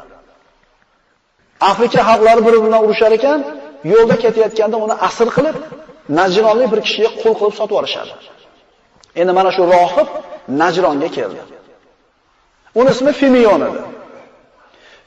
Afrika 1.70 2.00
xalqlari 2.08 2.40
bir-biridan 2.46 2.82
urushar 2.86 3.12
ekan, 3.18 3.40
yo'lda 3.92 4.16
ketayotganda 4.24 4.76
uni 4.84 4.94
asir 5.08 5.28
qilib, 5.36 5.56
Najronlik 6.08 6.68
bir 6.72 6.80
kishiga 6.86 7.10
qul 7.22 7.34
qilib 7.38 7.54
sotib 7.58 7.72
yuborishadi. 7.74 8.12
Endi 9.20 9.32
mana 9.38 9.50
shu 9.56 9.62
rohib 9.74 10.08
Najronga 10.60 11.08
keldi. 11.16 11.42
Uni 12.80 12.90
ismi 12.94 13.12
Fimion 13.20 13.60
edi. 13.68 13.80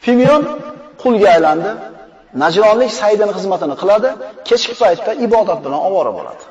Fimion 0.05 0.41
qulga 1.01 1.27
aylandi. 1.35 1.71
Najronlik 2.43 2.91
Saidning 2.99 3.31
xizmatini 3.37 3.75
qiladi, 3.81 4.09
kechki 4.47 4.73
paytda 4.81 5.11
ibodat 5.25 5.59
bilan 5.65 5.79
ovora 5.87 6.11
bo'ladi. 6.17 6.43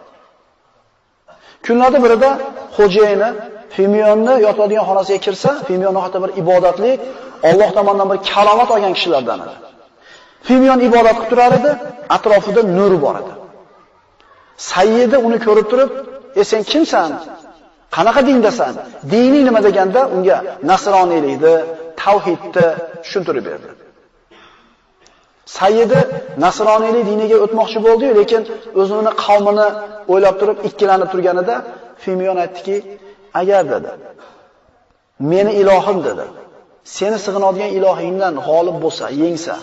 Kunlarda 1.64 1.98
birida 2.04 2.30
xo'jayini 2.76 3.28
Fimionni 3.74 4.34
yotadigan 4.46 4.84
xonasiga 4.90 5.20
kirsa, 5.26 5.50
Fimion 5.68 5.96
hatto 6.04 6.18
bir 6.24 6.30
ibodatlik, 6.42 6.98
Alloh 7.50 7.70
tomonidan 7.76 8.08
bir 8.12 8.18
kalomat 8.30 8.68
olgan 8.74 8.92
kishilardan 8.96 9.38
edi. 9.44 9.54
Fimion 10.48 10.80
ibodat 10.88 11.16
qilib 11.18 11.30
turar 11.30 11.52
edi, 11.58 11.70
atrofida 12.16 12.62
nur 12.76 12.92
bor 13.04 13.16
edi. 13.22 13.32
Sayyidi 14.56 15.16
uni 15.26 15.38
ko'rib 15.46 15.66
turib, 15.72 15.90
"E 16.40 16.44
sen 16.50 16.62
kimsan? 16.62 17.10
Qanaqa 17.96 18.20
dindasan? 18.28 18.74
Dini 19.12 19.40
nima?" 19.46 19.60
deganda 19.66 20.00
unga 20.16 20.36
nasroniylikni, 20.70 21.54
tavhidni 22.02 22.66
tushuntirib 23.04 23.44
berdi. 23.50 23.70
Sayyidi 25.58 25.98
nasroniylik 26.44 27.04
diniga 27.10 27.36
o'tmoqchi 27.44 27.78
bo'ldi-yu, 27.86 28.12
lekin 28.20 28.42
o'zini 28.80 29.12
qavmini 29.24 29.68
o'ylab 30.12 30.34
turib 30.40 30.58
ikkilanib 30.68 31.08
turganida 31.12 31.56
Fimiyon 32.02 32.38
aytdiki, 32.44 32.76
"Agar 33.40 33.62
dedi, 33.72 33.90
meni 35.32 35.52
ilohim 35.60 35.98
dedi. 36.08 36.24
Seni 36.96 37.18
sig'inadigan 37.24 37.70
ilohingdan 37.78 38.34
g'olib 38.46 38.76
bo'lsa, 38.84 39.04
yengsa, 39.22 39.54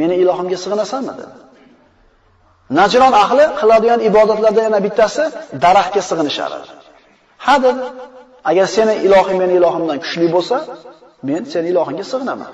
meni 0.00 0.14
ilohimga 0.22 0.56
sig'inasanmi?" 0.64 1.12
dedi. 1.20 1.34
Najron 2.76 3.14
ahli 3.24 3.44
qiladigan 3.60 4.00
ibodatlardan 4.08 4.64
yana 4.68 4.80
bittasi 4.86 5.22
daraxtga 5.64 6.02
sig'inishar. 6.08 6.50
Ha 7.46 7.54
dedi. 7.64 7.82
Agar 8.50 8.66
seni 8.76 8.94
ilohing 9.06 9.38
meni 9.42 9.54
ilohimdan 9.60 9.98
kuchli 10.04 10.26
bo'lsa, 10.34 10.56
men 11.28 11.42
seni 11.52 11.66
ilohingga 11.72 12.04
sig'inaman. 12.12 12.52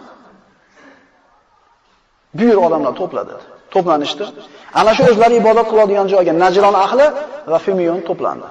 Buyur 2.38 2.59
odamlar 2.66 2.92
to'pladi. 3.00 3.35
To'planishdi. 3.74 4.24
Ana 4.81 4.92
shu 4.96 5.03
o'zlari 5.11 5.35
ibodat 5.42 5.66
qiladigan 5.72 6.07
joyga 6.12 6.33
Najron 6.42 6.77
ahli 6.85 7.07
va 7.53 7.59
Fimiyon 7.66 8.00
to'plandi. 8.09 8.48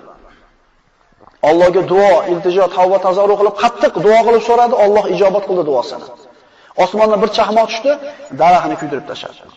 Allohga 1.49 1.81
duo, 1.91 2.11
iltijo, 2.31 2.65
tavba 2.77 2.97
tazarru 3.07 3.35
qilib 3.39 3.55
qattiq 3.63 3.93
duo 4.05 4.19
qilib 4.27 4.43
so'radi, 4.49 4.75
Alloh 4.85 5.05
ijobat 5.15 5.43
qildi 5.49 5.63
duosini. 5.69 6.05
Osmondan 6.83 7.19
bir 7.23 7.29
chaqmoq 7.37 7.67
tushdi, 7.71 7.91
daraxtni 8.41 8.75
kuydirib 8.81 9.05
tashladi. 9.11 9.52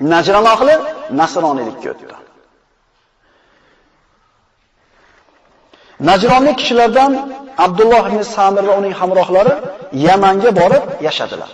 Najron 0.00 0.46
ahli 0.54 0.74
nasroniylikka 1.20 1.88
o'tdi. 1.92 2.06
Najronlik 6.00 6.56
kishilardan 6.60 7.12
Abdulloh 7.58 8.04
ibn 8.10 8.22
Samir 8.22 8.64
va 8.68 8.74
uning 8.80 8.94
hamrohlari 9.00 9.54
Yamanga 10.06 10.50
borib 10.60 10.84
yashadilar. 11.06 11.50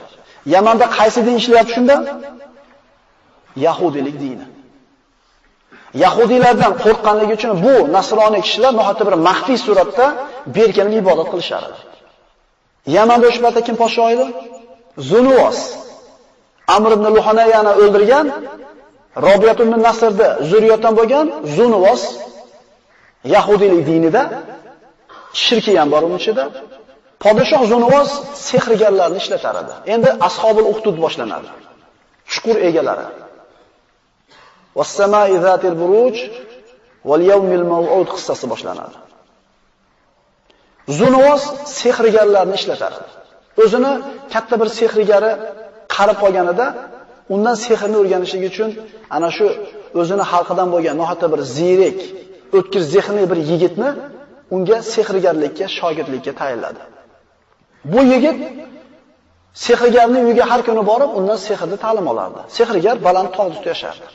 Yamanda 0.54 0.86
qaysi 0.98 1.20
din 1.26 1.34
ishlayapti 1.40 1.72
shunda? 1.76 1.96
Yahudilik 3.66 4.16
dini. 4.24 4.46
Yahudiylardan 6.04 6.72
qo'rqqanligi 6.84 7.32
uchun 7.38 7.52
bu 7.64 7.74
nasroniy 7.96 8.42
kishilar 8.46 8.72
nohata 8.80 9.02
bir 9.08 9.14
maxfiy 9.28 9.58
suratda 9.66 10.06
berkinib 10.56 10.94
ibodat 11.02 11.28
qilishar 11.32 11.62
edi. 11.68 11.80
Yamanda 12.96 13.26
o'sha 13.30 13.60
kim 13.66 13.76
podshoh 13.82 14.08
edi? 14.14 14.26
Zunuvos. 15.10 15.58
Amr 16.76 16.90
ibn 16.96 17.06
Luhanayani 17.16 17.72
o'ldirgan 17.82 18.26
Robiyat 19.26 19.58
ibn 19.64 19.74
Nasrda 19.86 20.28
zurriyatdan 20.50 20.94
bo'lgan 20.98 21.26
Zunvos 21.56 22.02
Yahudiylik 23.34 23.82
dinida 23.90 24.22
shirki 25.44 25.72
ham 25.80 25.88
bor 25.94 26.02
uning 26.08 26.20
ichida. 26.22 26.44
Podshoh 27.24 27.62
Zunvos 27.72 28.10
sehrgarlarni 28.48 29.18
ishlatar 29.22 29.54
edi. 29.62 29.74
Endi 29.94 30.10
ashobul 30.28 30.66
uhdud 30.72 30.96
boshlanadi. 31.04 31.48
Chuqur 32.32 32.56
egalari. 32.68 33.06
Was-samai 34.78 35.32
zatil 35.46 35.74
buruj 35.82 36.16
wal 37.08 37.22
yawmil 37.32 37.64
maw'ud 37.72 38.08
qissasi 38.14 38.46
boshlanadi. 38.52 38.96
Zunvos 40.98 41.42
sehrgarlarni 41.78 42.54
ishlatar. 42.60 42.92
edi. 43.00 43.10
O'zini 43.62 43.92
katta 44.32 44.54
bir 44.60 44.68
sehrgari 44.78 45.32
qarib 45.96 46.16
qolganida 46.22 46.66
undan 47.34 47.56
sehrni 47.66 47.96
o'rganishlik 48.02 48.42
uchun 48.50 48.70
ana 49.16 49.28
shu 49.36 49.46
o'zini 50.00 50.24
xalqidan 50.32 50.68
bo'lgan 50.74 50.94
nohata 51.02 51.26
bir 51.32 51.40
ziyrek 51.56 51.98
o'tkir 52.56 52.82
zehnli 52.94 53.24
bir 53.30 53.38
yigitni 53.50 53.90
unga 54.54 54.78
sehrgarlikka, 54.94 55.66
shogirdlikka 55.78 56.32
tayinladi. 56.40 56.82
Bu 57.92 58.00
yigit 58.12 58.38
sehrgarning 59.64 60.24
uyiga 60.28 60.44
har 60.50 60.60
kuni 60.68 60.82
borib, 60.90 61.10
undan 61.18 61.38
sehrni 61.48 61.76
ta'lim 61.84 62.06
olardi. 62.12 62.40
Sehrgar 62.56 62.96
baland 63.06 63.28
tog' 63.36 63.48
ustida 63.52 63.70
yashardi. 63.74 64.06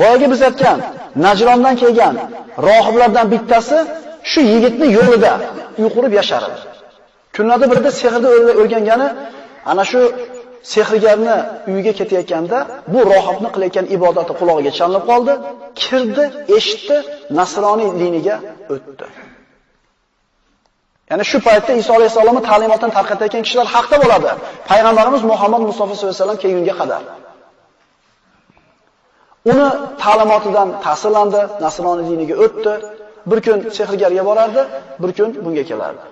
Boyagi 0.00 0.26
biz 0.32 0.40
aytgan 0.48 0.78
Najrondan 1.26 1.74
kelgan 1.82 2.14
rohiblardan 2.68 3.26
bittasi 3.34 3.78
shu 4.30 4.40
yigitni 4.52 4.86
yo'lida 4.98 5.32
uy 5.80 5.88
qurib 5.96 6.12
yashardi. 6.20 6.58
Kunlarda 7.36 7.66
birida 7.72 7.90
sehrni 8.00 8.28
o'rgangani 8.60 9.08
ana 9.70 9.84
shu 9.90 10.00
sehrgarni 10.74 11.36
uyiga 11.70 11.92
ketayotganda 12.00 12.58
bu 12.92 13.00
rohibni 13.12 13.48
qilayotgan 13.54 13.86
ibodati 13.96 14.32
quloqiga 14.40 14.72
chalinib 14.78 15.04
qoldi, 15.10 15.32
kirdi, 15.82 16.24
eshitdi, 16.56 16.96
nasroniy 17.38 17.90
diniga 18.02 18.36
o'tdi. 18.74 19.06
Ya'ni 21.10 21.24
shu 21.30 21.38
paytda 21.48 21.72
Iso 21.82 21.92
alayhisolamning 21.98 22.44
ta'limotini 22.50 22.92
tarqatayotgan 22.98 23.42
kishilar 23.46 23.66
haqda 23.74 23.96
bo'ladi. 24.02 24.30
Payg'ambarimiz 24.70 25.22
Muhammad 25.32 25.62
Mustafa 25.68 25.92
sollallohu 25.94 26.14
alayhi 26.14 26.22
vasallam 26.22 26.40
kelgunga 26.44 26.74
qadar. 26.80 27.02
Uni 29.52 29.68
ta'limotidan 30.04 30.68
ta'sirlandi, 30.86 31.40
nasroniy 31.64 32.06
diniga 32.12 32.34
o'tdi. 32.44 32.72
Bir 33.30 33.38
kun 33.46 33.58
sehrgarga 33.78 34.22
borardi, 34.28 34.62
bir 35.02 35.10
kun 35.18 35.28
bunga 35.44 35.64
kelardi. 35.70 36.04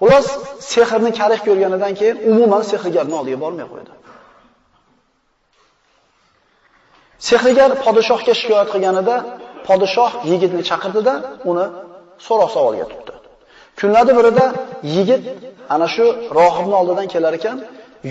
Xullas, 0.00 0.26
sehrni 0.72 1.10
karih 1.18 1.40
ko'rganidan 1.46 1.92
keyin 1.98 2.16
umuman 2.30 2.62
sehrgarning 2.70 3.16
oldiga 3.20 3.38
bormay 3.44 3.66
qo'ydi. 3.72 3.92
Sehrgar 7.28 7.70
podshohga 7.84 8.32
shikoyat 8.40 8.68
qilganida, 8.74 9.16
podshoh 9.68 10.10
yigitni 10.30 10.62
chaqirdida, 10.70 11.14
uni 11.50 11.66
so'roq 12.26 12.50
savolga 12.56 12.86
tutdi. 12.92 13.12
Kunlarda 13.78 14.12
birida 14.18 14.44
yigit 14.94 15.22
ana 15.74 15.86
shu 15.94 16.04
rohibning 16.38 16.76
oldidan 16.80 17.06
kelar 17.14 17.32
ekan, 17.38 17.56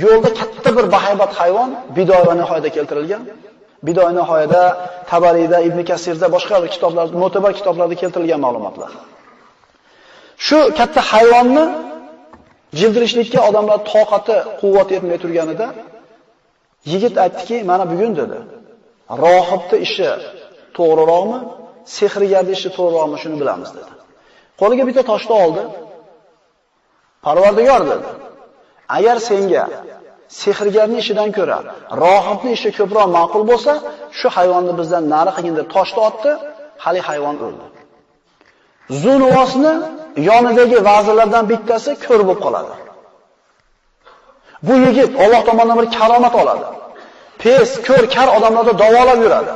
yo'lda 0.04 0.30
katta 0.40 0.70
bir 0.78 0.86
bahaybat 0.96 1.32
hayvon 1.40 1.70
Bidoy 1.98 2.22
va 2.28 2.34
nihoyada 2.42 2.70
keltirilgan. 2.76 3.24
Bidoy 3.88 4.10
nihoyada, 4.20 4.62
Tabariyda, 5.12 5.58
Ibn 5.68 5.80
Kasirda, 5.90 6.28
boshqa 6.36 6.56
bir 6.64 6.70
kitoblarda, 6.76 7.14
mo'tabar 7.24 7.52
kitoblarda 7.60 7.96
keltirilgan 8.02 8.40
ma'lumotlar. 8.46 8.92
Shu 10.46 10.60
katta 10.78 11.02
hayvonni 11.12 11.66
jildirishlikka 12.80 13.40
odamlar 13.50 13.80
toqati, 13.94 14.38
quvvat 14.62 14.90
yetmay 14.96 15.18
turganida 15.24 15.68
yigit 16.92 17.16
aytdiki, 17.24 17.58
mana 17.70 17.86
bugun 17.92 18.12
dedi. 18.22 18.38
Rohibning 19.24 19.82
ishi 19.88 20.10
to'g'riroqmi, 20.78 21.38
sehrgarning 21.98 22.56
ishi 22.58 22.70
to'g'riroqmi 22.78 23.18
shuni 23.24 23.38
bilamiz 23.42 23.70
dedi. 23.78 23.92
Qo'liga 24.62 24.84
bitta 24.90 25.04
toshni 25.12 25.36
oldi. 25.44 25.64
Parvardigor 27.26 27.82
dedi. 27.92 28.10
Agar 28.98 29.18
senga 29.30 29.64
sehrgarning 30.42 31.00
ishidan 31.04 31.30
ko'ra 31.38 31.58
rohibning 32.04 32.54
ishi 32.58 32.70
ko'proq 32.78 33.08
ma'qul 33.18 33.44
bo'lsa, 33.52 33.74
shu 34.20 34.28
hayvonni 34.38 34.74
bizdan 34.80 35.04
nari 35.14 35.32
qilgin 35.38 35.56
deb 35.60 35.68
toshni 35.76 36.02
otdi, 36.10 36.32
hali 36.84 37.02
hayvon 37.08 37.36
o'ldi. 37.46 37.66
Zunuvosni 39.04 39.74
yonidagi 40.30 40.78
vazirlardan 40.90 41.44
bittasi 41.52 41.92
ko'r 42.06 42.22
bo'lib 42.28 42.42
qoladi. 42.46 42.74
Bu 44.68 44.74
yigit 44.86 45.10
Alloh 45.24 45.42
tomonidan 45.48 45.78
bir 45.82 45.88
karomat 45.98 46.36
oladi. 46.42 46.66
Pes, 47.42 47.70
ko'r, 47.88 48.04
kar 48.16 48.28
odamlarni 48.38 48.74
davolab 48.84 49.20
yuradi. 49.26 49.54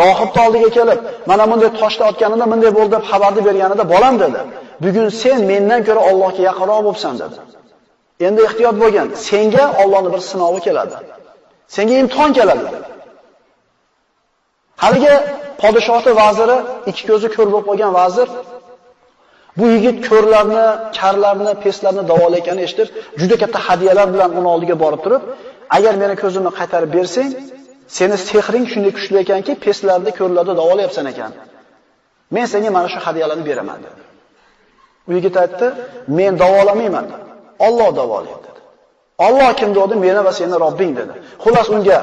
Rohib 0.00 0.30
oldiga 0.44 0.68
kelib, 0.78 1.00
mana 1.30 1.44
bunday 1.50 1.70
toshda 1.80 2.04
otganida 2.10 2.46
bunday 2.52 2.70
bo'ldi 2.78 2.92
deb 2.96 3.04
xabarni 3.10 3.40
berganida 3.48 3.84
bolam 3.94 4.14
dedi. 4.24 4.40
Bugun 4.84 5.08
sen 5.22 5.38
mendan 5.50 5.80
ko'ra 5.88 6.00
Allohga 6.10 6.42
yaqinroq 6.50 6.80
bo'lsan 6.88 7.14
dedi. 7.22 7.36
Endi 8.26 8.40
ehtiyot 8.48 8.76
bo'lgan. 8.82 9.08
Senga 9.28 9.64
Allohning 9.82 10.12
bir 10.14 10.22
sinovi 10.30 10.60
keladi. 10.66 10.96
Senga 11.76 11.94
imtihon 12.02 12.30
keladi. 12.38 12.66
Haligi 14.82 15.14
podshohning 15.62 16.16
vaziri, 16.22 16.56
ikki 16.90 17.02
ko'zi 17.10 17.28
ko'r 17.34 17.48
bo'lib 17.52 17.66
qolgan 17.70 17.92
vazir 18.00 18.28
bu 19.58 19.64
yigit 19.74 19.96
ko'rlarni, 20.08 20.64
karlarni, 20.98 21.52
peslarni 21.64 22.02
davolayotganini 22.10 22.62
eshitib, 22.66 22.88
juda 23.20 23.36
katta 23.42 23.58
hadiyalar 23.68 24.08
bilan 24.14 24.30
uni 24.38 24.48
oldiga 24.54 24.76
borib 24.84 25.00
turib, 25.04 25.22
agar 25.76 25.94
meni 26.02 26.14
ko'zimni 26.22 26.50
qaytarib 26.58 26.90
bersang, 26.96 27.30
seni 27.96 28.16
sehring 28.28 28.64
shunday 28.72 28.92
kuchli 28.98 29.16
ekanki, 29.24 29.52
peslarni, 29.64 30.10
ko'rlarni 30.20 30.54
davolayapsan 30.60 31.06
ekan. 31.12 31.32
Men 32.34 32.46
senga 32.52 32.70
mana 32.76 32.88
shu 32.92 32.98
hadiyalarni 33.06 33.44
beraman 33.50 33.78
dedi. 33.86 34.02
U 35.08 35.10
yigit 35.16 35.36
aytdi, 35.42 35.66
men 36.18 36.32
davolamayman 36.42 37.04
dedi. 37.12 37.24
Alloh 37.66 37.90
davolaydi 38.00 38.40
dedi. 38.46 38.60
Alloh 39.26 39.50
kim 39.60 39.70
dedi? 39.78 39.94
Meni 40.04 40.20
va 40.26 40.32
seni 40.38 40.56
Robbing 40.64 40.92
dedi. 41.00 41.14
Xullas 41.44 41.68
unga 41.74 41.98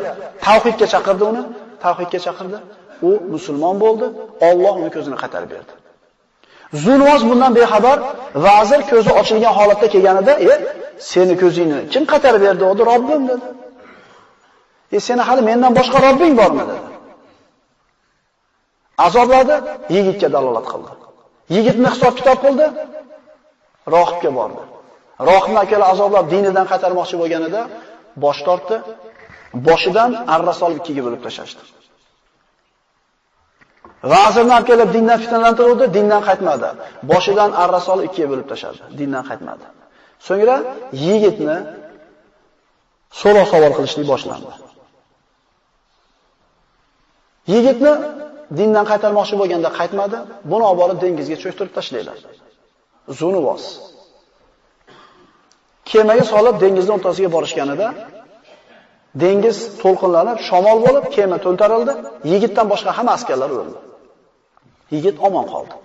tavhidga 0.46 0.88
chaqirdi 0.94 1.24
uni, 1.32 1.42
tavhidga 1.84 2.20
chaqirdi. 2.26 2.58
U 3.08 3.12
musulmon 3.34 3.76
bo'ldi. 3.84 4.06
Alloh 4.50 4.74
uni 4.82 4.92
ko'zini 4.96 5.18
qaytarib 5.24 5.50
berdi. 5.56 5.81
Zulvoz 6.74 7.22
bundan 7.30 7.52
bexabar, 7.56 8.00
vazir 8.36 8.82
ko'zi 8.92 9.12
ochilgan 9.20 9.54
holatda 9.60 9.88
kelganida, 9.94 10.34
"E, 10.50 10.52
seni 11.12 11.34
ko'zingni 11.42 11.80
kim 11.94 12.04
qatar 12.12 12.36
berdi?" 12.44 12.64
dedi. 12.72 12.82
"Robbim" 12.92 13.22
dedi. 13.32 13.48
"E, 14.96 14.98
seni 15.08 15.22
hali 15.28 15.42
mendan 15.50 15.72
boshqa 15.80 15.98
Robbing 16.08 16.34
bormi?" 16.42 16.64
dedi. 16.72 16.86
Azobladi, 19.08 19.56
yigitga 19.96 20.28
dalolat 20.36 20.66
qildi. 20.72 20.92
Yigitni 21.56 21.88
hisob 21.94 22.14
kitob 22.20 22.38
qildi, 22.46 22.66
rohibga 23.96 24.32
bordi. 24.40 24.62
Rohib 25.30 25.56
akala 25.64 25.86
azoblab 25.94 26.26
dinidan 26.34 26.66
qatarmoqchi 26.72 27.16
bo'lganida 27.22 27.62
bosh 28.24 28.40
tortdi, 28.48 28.76
boshidan 29.68 30.12
arrasol 30.36 30.72
ikkiga 30.80 31.02
bo'lib 31.06 31.22
tashlashdi. 31.26 31.62
Vazirni 34.04 34.54
olib 34.58 34.68
kelib 34.72 34.90
dindan 34.96 35.18
fitnalantiruvdi, 35.24 35.86
dindan 35.98 36.22
qaytmadi. 36.30 36.70
Boshidan 37.12 37.52
arrasol 37.64 38.00
ikkiga 38.08 38.28
bo'lib 38.32 38.48
tashadi, 38.52 38.82
dindan 39.00 39.24
qaytmadi. 39.30 39.66
So'ngra 40.28 40.58
yigitni 41.06 41.58
so'roq 43.22 43.48
savol 43.54 43.74
qilishni 43.78 44.04
boshlandi. 44.12 44.52
Yigitni 47.54 47.94
dindan 48.60 48.86
qaytarmoqchi 48.92 49.36
bo'lganda 49.42 49.70
qaytmadi, 49.80 50.18
buni 50.52 50.64
olib 50.70 50.80
borib 50.82 50.98
dengizga 51.04 51.38
cho'ktirib 51.44 51.74
tashladilar. 51.78 52.18
Zunuvos. 53.20 53.64
Kemaga 55.92 56.26
solib 56.34 56.56
dengizning 56.64 56.96
o'rtasiga 56.98 57.30
borishganida 57.36 57.88
dengiz 59.24 59.58
to'lqinlanib, 59.84 60.38
shamol 60.50 60.78
bo'lib, 60.86 61.06
kema 61.16 61.38
to'ntarildi. 61.46 61.94
Yigitdan 62.32 62.66
boshqa 62.74 62.92
hamma 62.98 63.12
askarlar 63.18 63.50
o'ldi. 63.62 63.80
Yigit 64.94 65.16
omon 65.28 65.46
qoldi. 65.54 65.76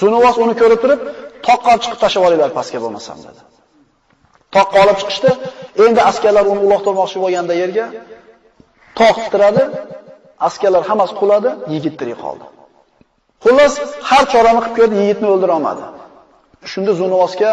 Zunuvos 0.00 0.36
uni 0.44 0.54
ko'rib 0.60 0.80
turib, 0.84 1.00
toqqa 1.46 1.72
chiqib 1.82 1.98
tashlab 2.04 2.24
olinglar 2.28 2.50
pastga 2.58 2.78
bo'lmasam 2.84 3.18
dedi. 3.26 3.40
Toqqa 4.56 4.76
olib 4.84 4.96
chiqishdi. 5.00 5.30
Endi 5.84 6.00
askarlar 6.10 6.44
uni 6.52 6.60
uloqtirmoqchi 6.66 7.18
bo'lganda 7.24 7.54
yerga 7.62 7.86
toq 9.00 9.16
titradi. 9.24 9.62
Askarlar 10.48 10.82
hammasi 10.90 11.14
quladi, 11.20 11.50
yigit 11.74 11.94
tirik 12.00 12.18
qoldi. 12.24 12.46
Xullas, 13.44 13.74
har 14.10 14.24
chorani 14.32 14.60
qilib 14.64 14.74
ko'rdi, 14.78 14.94
yigitni 15.02 15.26
o'ldira 15.34 15.52
olmadi. 15.58 15.84
Shunda 16.72 16.92
Zunuvosga 17.00 17.50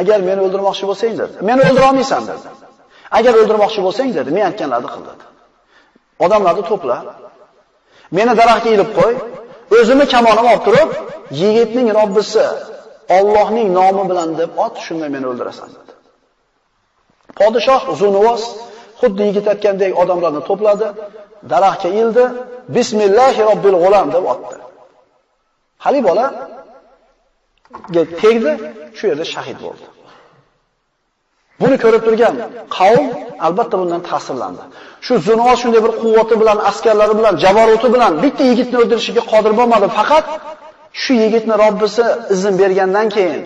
agar 0.00 0.18
meni 0.28 0.40
o'ldirmoqchi 0.46 0.84
bo'lsang 0.90 1.12
dedi. 1.20 1.34
Meni 1.48 1.60
o'ldira 1.68 1.86
olmaysan 1.90 2.22
dedi. 2.30 2.46
Agar 3.18 3.32
o'ldirmoqchi 3.40 3.80
bo'lsang 3.86 4.10
dedi, 4.18 4.28
men 4.36 4.44
aytganlarni 4.50 4.88
qil 4.94 5.02
dedi. 5.10 5.24
Odamlarni 6.24 6.64
to'pla. 6.70 6.96
Meni 8.18 8.32
daraxtga 8.40 8.70
ilib 8.76 8.90
qo'y. 8.98 9.12
O'zimni 9.78 10.06
kamonimni 10.14 10.50
olib 10.52 10.62
turib, 10.66 10.90
yigitning 11.42 11.88
Robbisi 11.98 12.46
Allohning 13.18 13.68
nomi 13.78 14.04
bilan 14.10 14.30
deb 14.40 14.50
ot, 14.64 14.74
shunda 14.86 15.06
meni 15.14 15.26
o'ldirasan 15.30 15.68
dedi. 15.76 15.92
Podshoh 17.38 17.82
Zunuvos 18.00 18.42
xuddi 19.00 19.22
yigit 19.28 19.46
aytgandek 19.52 19.92
odamlarni 20.02 20.42
to'pladi, 20.48 20.88
daraxtga 21.52 21.90
ildi, 22.02 22.24
bismillahi 22.76 23.40
robbil 23.50 23.76
g'ulam 23.82 24.06
deb 24.16 24.24
otdi. 24.32 24.56
Hali 25.84 26.00
bola 26.08 26.26
tegdi, 28.22 28.52
shu 28.96 29.04
yerda 29.10 29.26
shahid 29.34 29.58
bo'ldi. 29.64 29.86
Buni 31.64 31.76
ko'rib 31.84 32.02
turgan 32.06 32.34
qavm 32.76 33.06
albatta 33.46 33.76
bundan 33.80 34.00
ta'sirlandi. 34.10 34.62
Shu 35.06 35.14
Zunuvos 35.26 35.58
shunday 35.62 35.80
bir 35.86 35.92
quvvati 36.02 36.34
bilan, 36.40 36.58
askarlari 36.70 37.14
bilan, 37.20 37.34
javoroti 37.44 37.88
bilan 37.94 38.12
bitta 38.24 38.42
yigitni 38.50 38.76
o'ldirishiga 38.82 39.22
qodir 39.32 39.52
bo'lmadi, 39.60 39.86
faqat 39.98 40.24
shu 41.02 41.12
yigitni 41.22 41.54
Robbisi 41.64 42.04
izn 42.34 42.54
bergandan 42.60 43.06
keyin, 43.14 43.42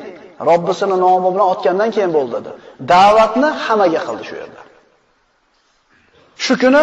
Robbisini 0.50 0.96
nomi 1.04 1.28
bilan 1.34 1.46
otgandan 1.52 1.90
keyin 1.94 2.12
bo'ldi 2.16 2.32
dedi. 2.36 2.50
Da'vatni 2.92 3.48
hammaga 3.64 4.00
qildi 4.06 4.24
shu 4.28 4.34
yerda. 4.42 4.62
Shu 6.44 6.54
kuni 6.62 6.82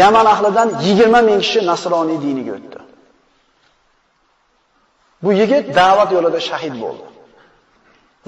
Yaman 0.00 0.26
ahlidan 0.34 0.68
20 0.80 1.22
ming 1.28 1.40
kishi 1.44 1.60
nasroniy 1.70 2.18
diniga 2.26 2.52
o'tdi. 2.58 2.78
Bu 5.22 5.30
yigit 5.40 5.64
da'vat 5.80 6.10
yo'lida 6.16 6.40
shahid 6.48 6.74
bo'ldi. 6.84 7.06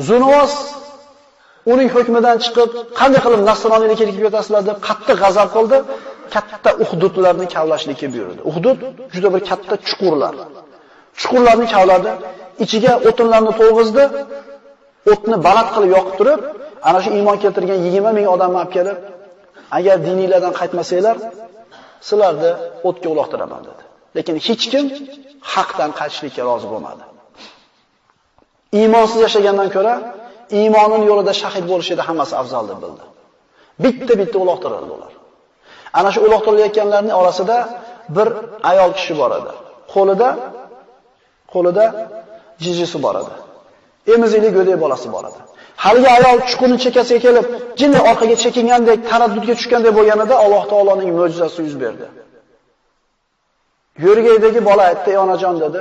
Zunvos 0.08 0.54
uning 1.72 1.88
hukmidan 1.94 2.36
chiqib, 2.44 2.70
qanday 3.00 3.20
qilib 3.24 3.42
nasroniylikka 3.50 4.04
kirib 4.10 4.24
yotasizlar 4.26 4.62
deb 4.70 4.78
qattiq 4.88 5.16
g'azab 5.22 5.48
qildi, 5.56 5.78
katta 6.34 6.70
uhdudlarni 6.84 7.46
kavlashlikka 7.54 8.06
buyurdi. 8.14 8.40
Uhdud 8.50 8.78
juda 9.14 9.28
bir 9.34 9.42
katta 9.50 9.74
chuqurlar. 9.88 10.34
Chuqurlarni 11.20 11.66
kavladi, 11.74 12.10
ichiga 12.64 12.92
o'tinlarni 13.08 13.52
to'g'izdi, 13.60 14.04
o'tni 15.12 15.36
baland 15.46 15.68
qilib 15.74 15.90
yoqib 15.96 16.14
turib, 16.20 16.40
ana 16.88 16.98
shu 17.04 17.10
iymon 17.18 17.36
keltirgan 17.42 17.78
20 17.86 18.16
ming 18.18 18.26
odamni 18.34 18.58
olib 18.62 18.72
kelib, 18.76 18.98
agar 19.78 19.96
diniylardan 20.06 20.54
qaytmasanglar, 20.60 21.16
sizlarni 22.08 22.50
o'tga 22.88 23.08
uloqtiraman 23.14 23.62
dedi. 23.68 23.82
Lekin 24.16 24.34
hech 24.46 24.64
kim 24.72 24.84
haqdan 25.54 25.90
qaytishlikka 25.98 26.42
rozi 26.50 26.66
bo'lmadi. 26.72 27.02
Iymonsiz 28.80 29.18
yashagandan 29.26 29.68
ko'ra 29.76 29.94
iymonin 30.58 31.02
yo'lida 31.10 31.32
shahid 31.42 31.64
bo'lishida 31.70 32.02
hammasi 32.08 32.34
afzal 32.42 32.64
deb 32.70 32.78
bildi. 32.84 33.04
Bitta-bitta 33.84 34.36
uloqtirildi 34.44 34.92
ular. 34.96 35.12
Ana 35.98 36.10
shu 36.14 36.20
uloqtirilayotganlarning 36.26 37.14
orasida 37.20 37.56
bir 38.16 38.28
ayol 38.70 38.90
kishi 38.98 39.14
bor 39.20 39.30
edi. 39.38 39.52
Qo'lida 39.94 40.28
qo'lida 41.52 41.84
jijisi 42.64 42.98
bor 43.04 43.16
edi. 43.22 43.34
Emizikli 44.14 44.50
go'dak 44.56 44.76
bolasi 44.84 45.08
bor 45.14 45.24
edi. 45.30 45.40
Haligi 45.84 46.08
ayol 46.18 46.38
chuqurning 46.50 46.80
chekkasiga 46.84 47.20
kelib, 47.26 47.46
jinni 47.80 48.00
orqaga 48.10 48.36
chekingandek, 48.44 48.98
taraddudga 49.10 49.54
tushgandek 49.58 49.92
bo'lganida 49.98 50.34
Alloh 50.44 50.62
taoloning 50.72 51.10
mo'jizasi 51.18 51.58
yuz 51.66 51.76
berdi. 51.84 52.06
Yo'rgaydagi 54.04 54.60
bola 54.68 54.82
aytdi, 54.90 55.08
"Ey 55.14 55.18
onajon" 55.24 55.54
dedi. 55.64 55.80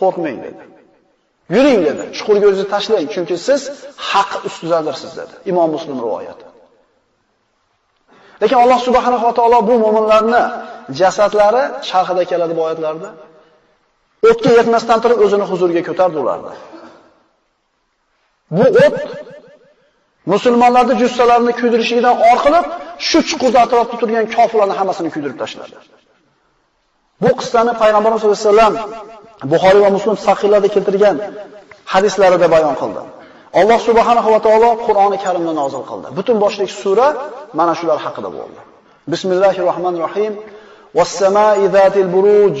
Qo'rqmang 0.00 0.38
dedi. 0.46 0.62
Yuring 1.56 1.80
dedi. 1.88 2.02
Chuqurga 2.16 2.46
o'zingizni 2.50 2.68
tashlang, 2.74 3.06
chunki 3.14 3.36
siz 3.48 3.60
haq 4.10 4.30
ustidadirsiz 4.48 5.12
dedi. 5.20 5.34
Imom 5.50 5.68
Muslim 5.76 5.96
rivoyati. 6.04 6.46
Lekin 8.42 8.58
Alloh 8.64 8.80
subhanahu 8.88 9.24
va 9.28 9.32
taolo 9.38 9.58
bu 9.70 9.74
mu'minlarni 9.84 10.42
jasadlari 11.00 11.62
sharhida 11.90 12.22
keladi 12.30 12.52
bu 12.58 12.62
oyatlarda. 12.66 13.08
O'tga 14.28 14.50
yetmasdan 14.58 14.98
turib 15.04 15.18
o'zini 15.24 15.44
huzuriga 15.50 15.82
ko'tardi 15.88 16.16
ularni. 16.22 16.54
Bu 18.56 18.66
o't 18.84 18.96
musulmonlarning 20.32 20.98
jussalarini 21.02 21.52
kuydirishidan 21.60 22.16
orqalib, 22.30 22.66
shu 23.08 23.18
chuqurda 23.28 23.58
atrofda 23.66 23.96
turgan 24.02 24.24
kofirlarni 24.36 24.74
hammasini 24.80 25.10
kuydirib 25.14 25.38
tashladi. 25.42 25.76
Bu 27.22 27.30
qissani 27.40 27.72
payg'ambarimiz 27.82 28.20
sollallohu 28.22 28.40
alayhi 28.40 28.50
vasallam 28.50 28.74
Buxoriy 29.52 29.82
va 29.86 29.90
Muslim 29.96 30.16
sahihlarida 30.26 30.68
keltirgan 30.74 31.16
hadislarida 31.92 32.46
bayon 32.54 32.74
qildi. 32.80 33.02
Alloh 33.60 33.78
subhanahu 33.88 34.28
va 34.34 34.40
taolo 34.46 34.70
Qur'oni 34.86 35.18
Karimni 35.24 35.52
nozil 35.60 35.82
qildi. 35.90 36.06
Butun 36.18 36.36
boshlik 36.44 36.70
sura 36.82 37.08
mana 37.58 37.72
shular 37.78 37.98
haqida 38.06 38.28
bo'ldi. 38.38 38.60
Bismillahirrohmanirrohim. 39.12 40.32
Was-samaa'i 40.98 41.64
zaatil 41.76 42.08
buruj 42.14 42.58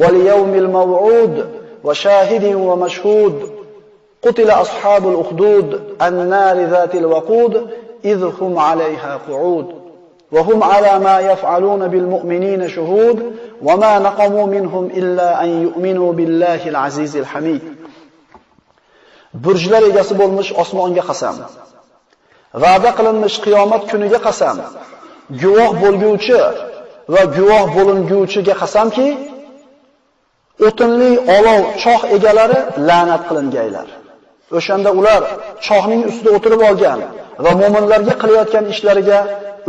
wal 0.00 0.16
yawmil 0.30 0.68
maw'ud 0.78 1.34
wa 1.86 1.92
shahidin 2.04 2.56
wa 2.68 2.74
mashhud. 2.84 3.36
Qutila 4.24 4.52
ashabul 4.64 5.16
ukhdud 5.22 5.68
an-nar 6.06 6.56
waqud 7.14 7.52
idhum 8.12 8.52
'alayha 8.58 9.12
qu'ud. 9.26 9.68
وهم 10.35 10.63
على 10.63 10.99
ما 10.99 11.19
يفعلون 11.19 11.87
بالمؤمنين 11.87 12.69
شهود 12.69 13.35
وما 13.61 13.99
نقموا 13.99 14.45
منهم 14.47 14.85
إلا 14.85 15.43
أن 15.43 15.63
يؤمنوا 15.63 16.13
بالله 16.13 16.69
العزيز 16.69 17.17
الحميد 17.17 17.61
burjlar 19.33 19.83
egasi 19.89 20.13
bo'lmish 20.21 20.49
osmonga 20.61 21.03
qasam 21.09 21.35
va'da 22.63 22.89
qilinmish 22.97 23.37
qiyomat 23.45 23.83
kuniga 23.91 24.19
qasam 24.27 24.57
guvoh 25.41 25.71
bo'lguvchi 25.83 26.39
va 27.13 27.23
guvoh 27.37 27.65
bo'linguvchiga 27.77 28.55
qasamki 28.61 29.07
o'tinli 30.67 31.11
olov 31.37 31.61
choh 31.83 32.01
egalari 32.15 32.59
la'nat 32.89 33.21
qilingaylar 33.29 33.87
O'shanda 34.57 34.89
ular 34.99 35.21
chohning 35.67 36.01
ustida 36.09 36.29
o'tirib 36.37 36.61
olgan 36.69 36.99
va 37.43 37.51
mu'minlarga 37.61 38.13
qilayotgan 38.21 38.65
ishlariga 38.73 39.19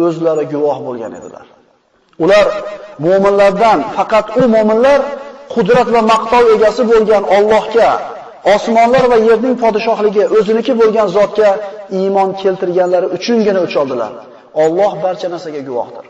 o'zlari 0.06 0.44
guvoh 0.54 0.78
bo'lgan 0.88 1.14
edilar. 1.20 1.46
Ular 2.24 2.48
mu'minlardan 3.06 3.80
faqat 3.98 4.26
u 4.42 4.44
mu'minlar 4.56 5.00
qudrat 5.54 5.88
va 5.96 6.02
maqtov 6.12 6.44
egasi 6.56 6.84
bo'lgan 6.92 7.24
Allohga, 7.38 7.90
osmonlar 8.56 9.04
va 9.12 9.18
yerning 9.30 9.56
podshohligi 9.64 10.24
o'ziniki 10.38 10.74
bo'lgan 10.82 11.08
zotga 11.18 11.50
iymon 12.00 12.30
keltirganlari 12.42 13.08
uchungina 13.18 13.60
o'ch 13.66 13.76
oldilar. 13.82 14.12
Alloh 14.64 14.92
barcha 15.04 15.28
narsaga 15.34 15.62
guvohdir. 15.70 16.06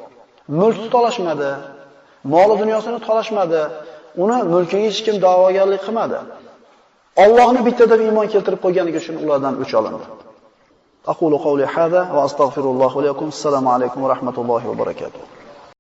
Mulk 0.60 0.82
tolashmadi, 0.94 1.50
mol 2.34 2.50
dunyosini 2.62 3.00
tolashmadi, 3.08 3.62
uni 4.24 4.38
mulkiga 4.54 4.84
hech 4.88 5.00
kim 5.06 5.16
da'vogarlik 5.26 5.82
qilmadi. 5.86 6.20
Allohni 7.24 7.62
bitta 7.68 7.86
deb 7.92 8.00
iymon 8.08 8.28
keltirib 8.34 8.60
qo'yganligi 8.66 8.98
uchun 9.04 9.16
ulardan 9.24 9.54
o'ch 9.64 9.74
olindi. 9.80 10.06
أقول 11.08 11.38
قولي 11.38 11.66
هذا 11.66 12.12
وأستغفر 12.12 12.62
الله 12.62 13.02
لكم 13.02 13.28
السلام 13.28 13.68
عليكم 13.68 14.04
ورحمة 14.04 14.34
الله 14.38 14.70
وبركاته. 14.70 15.37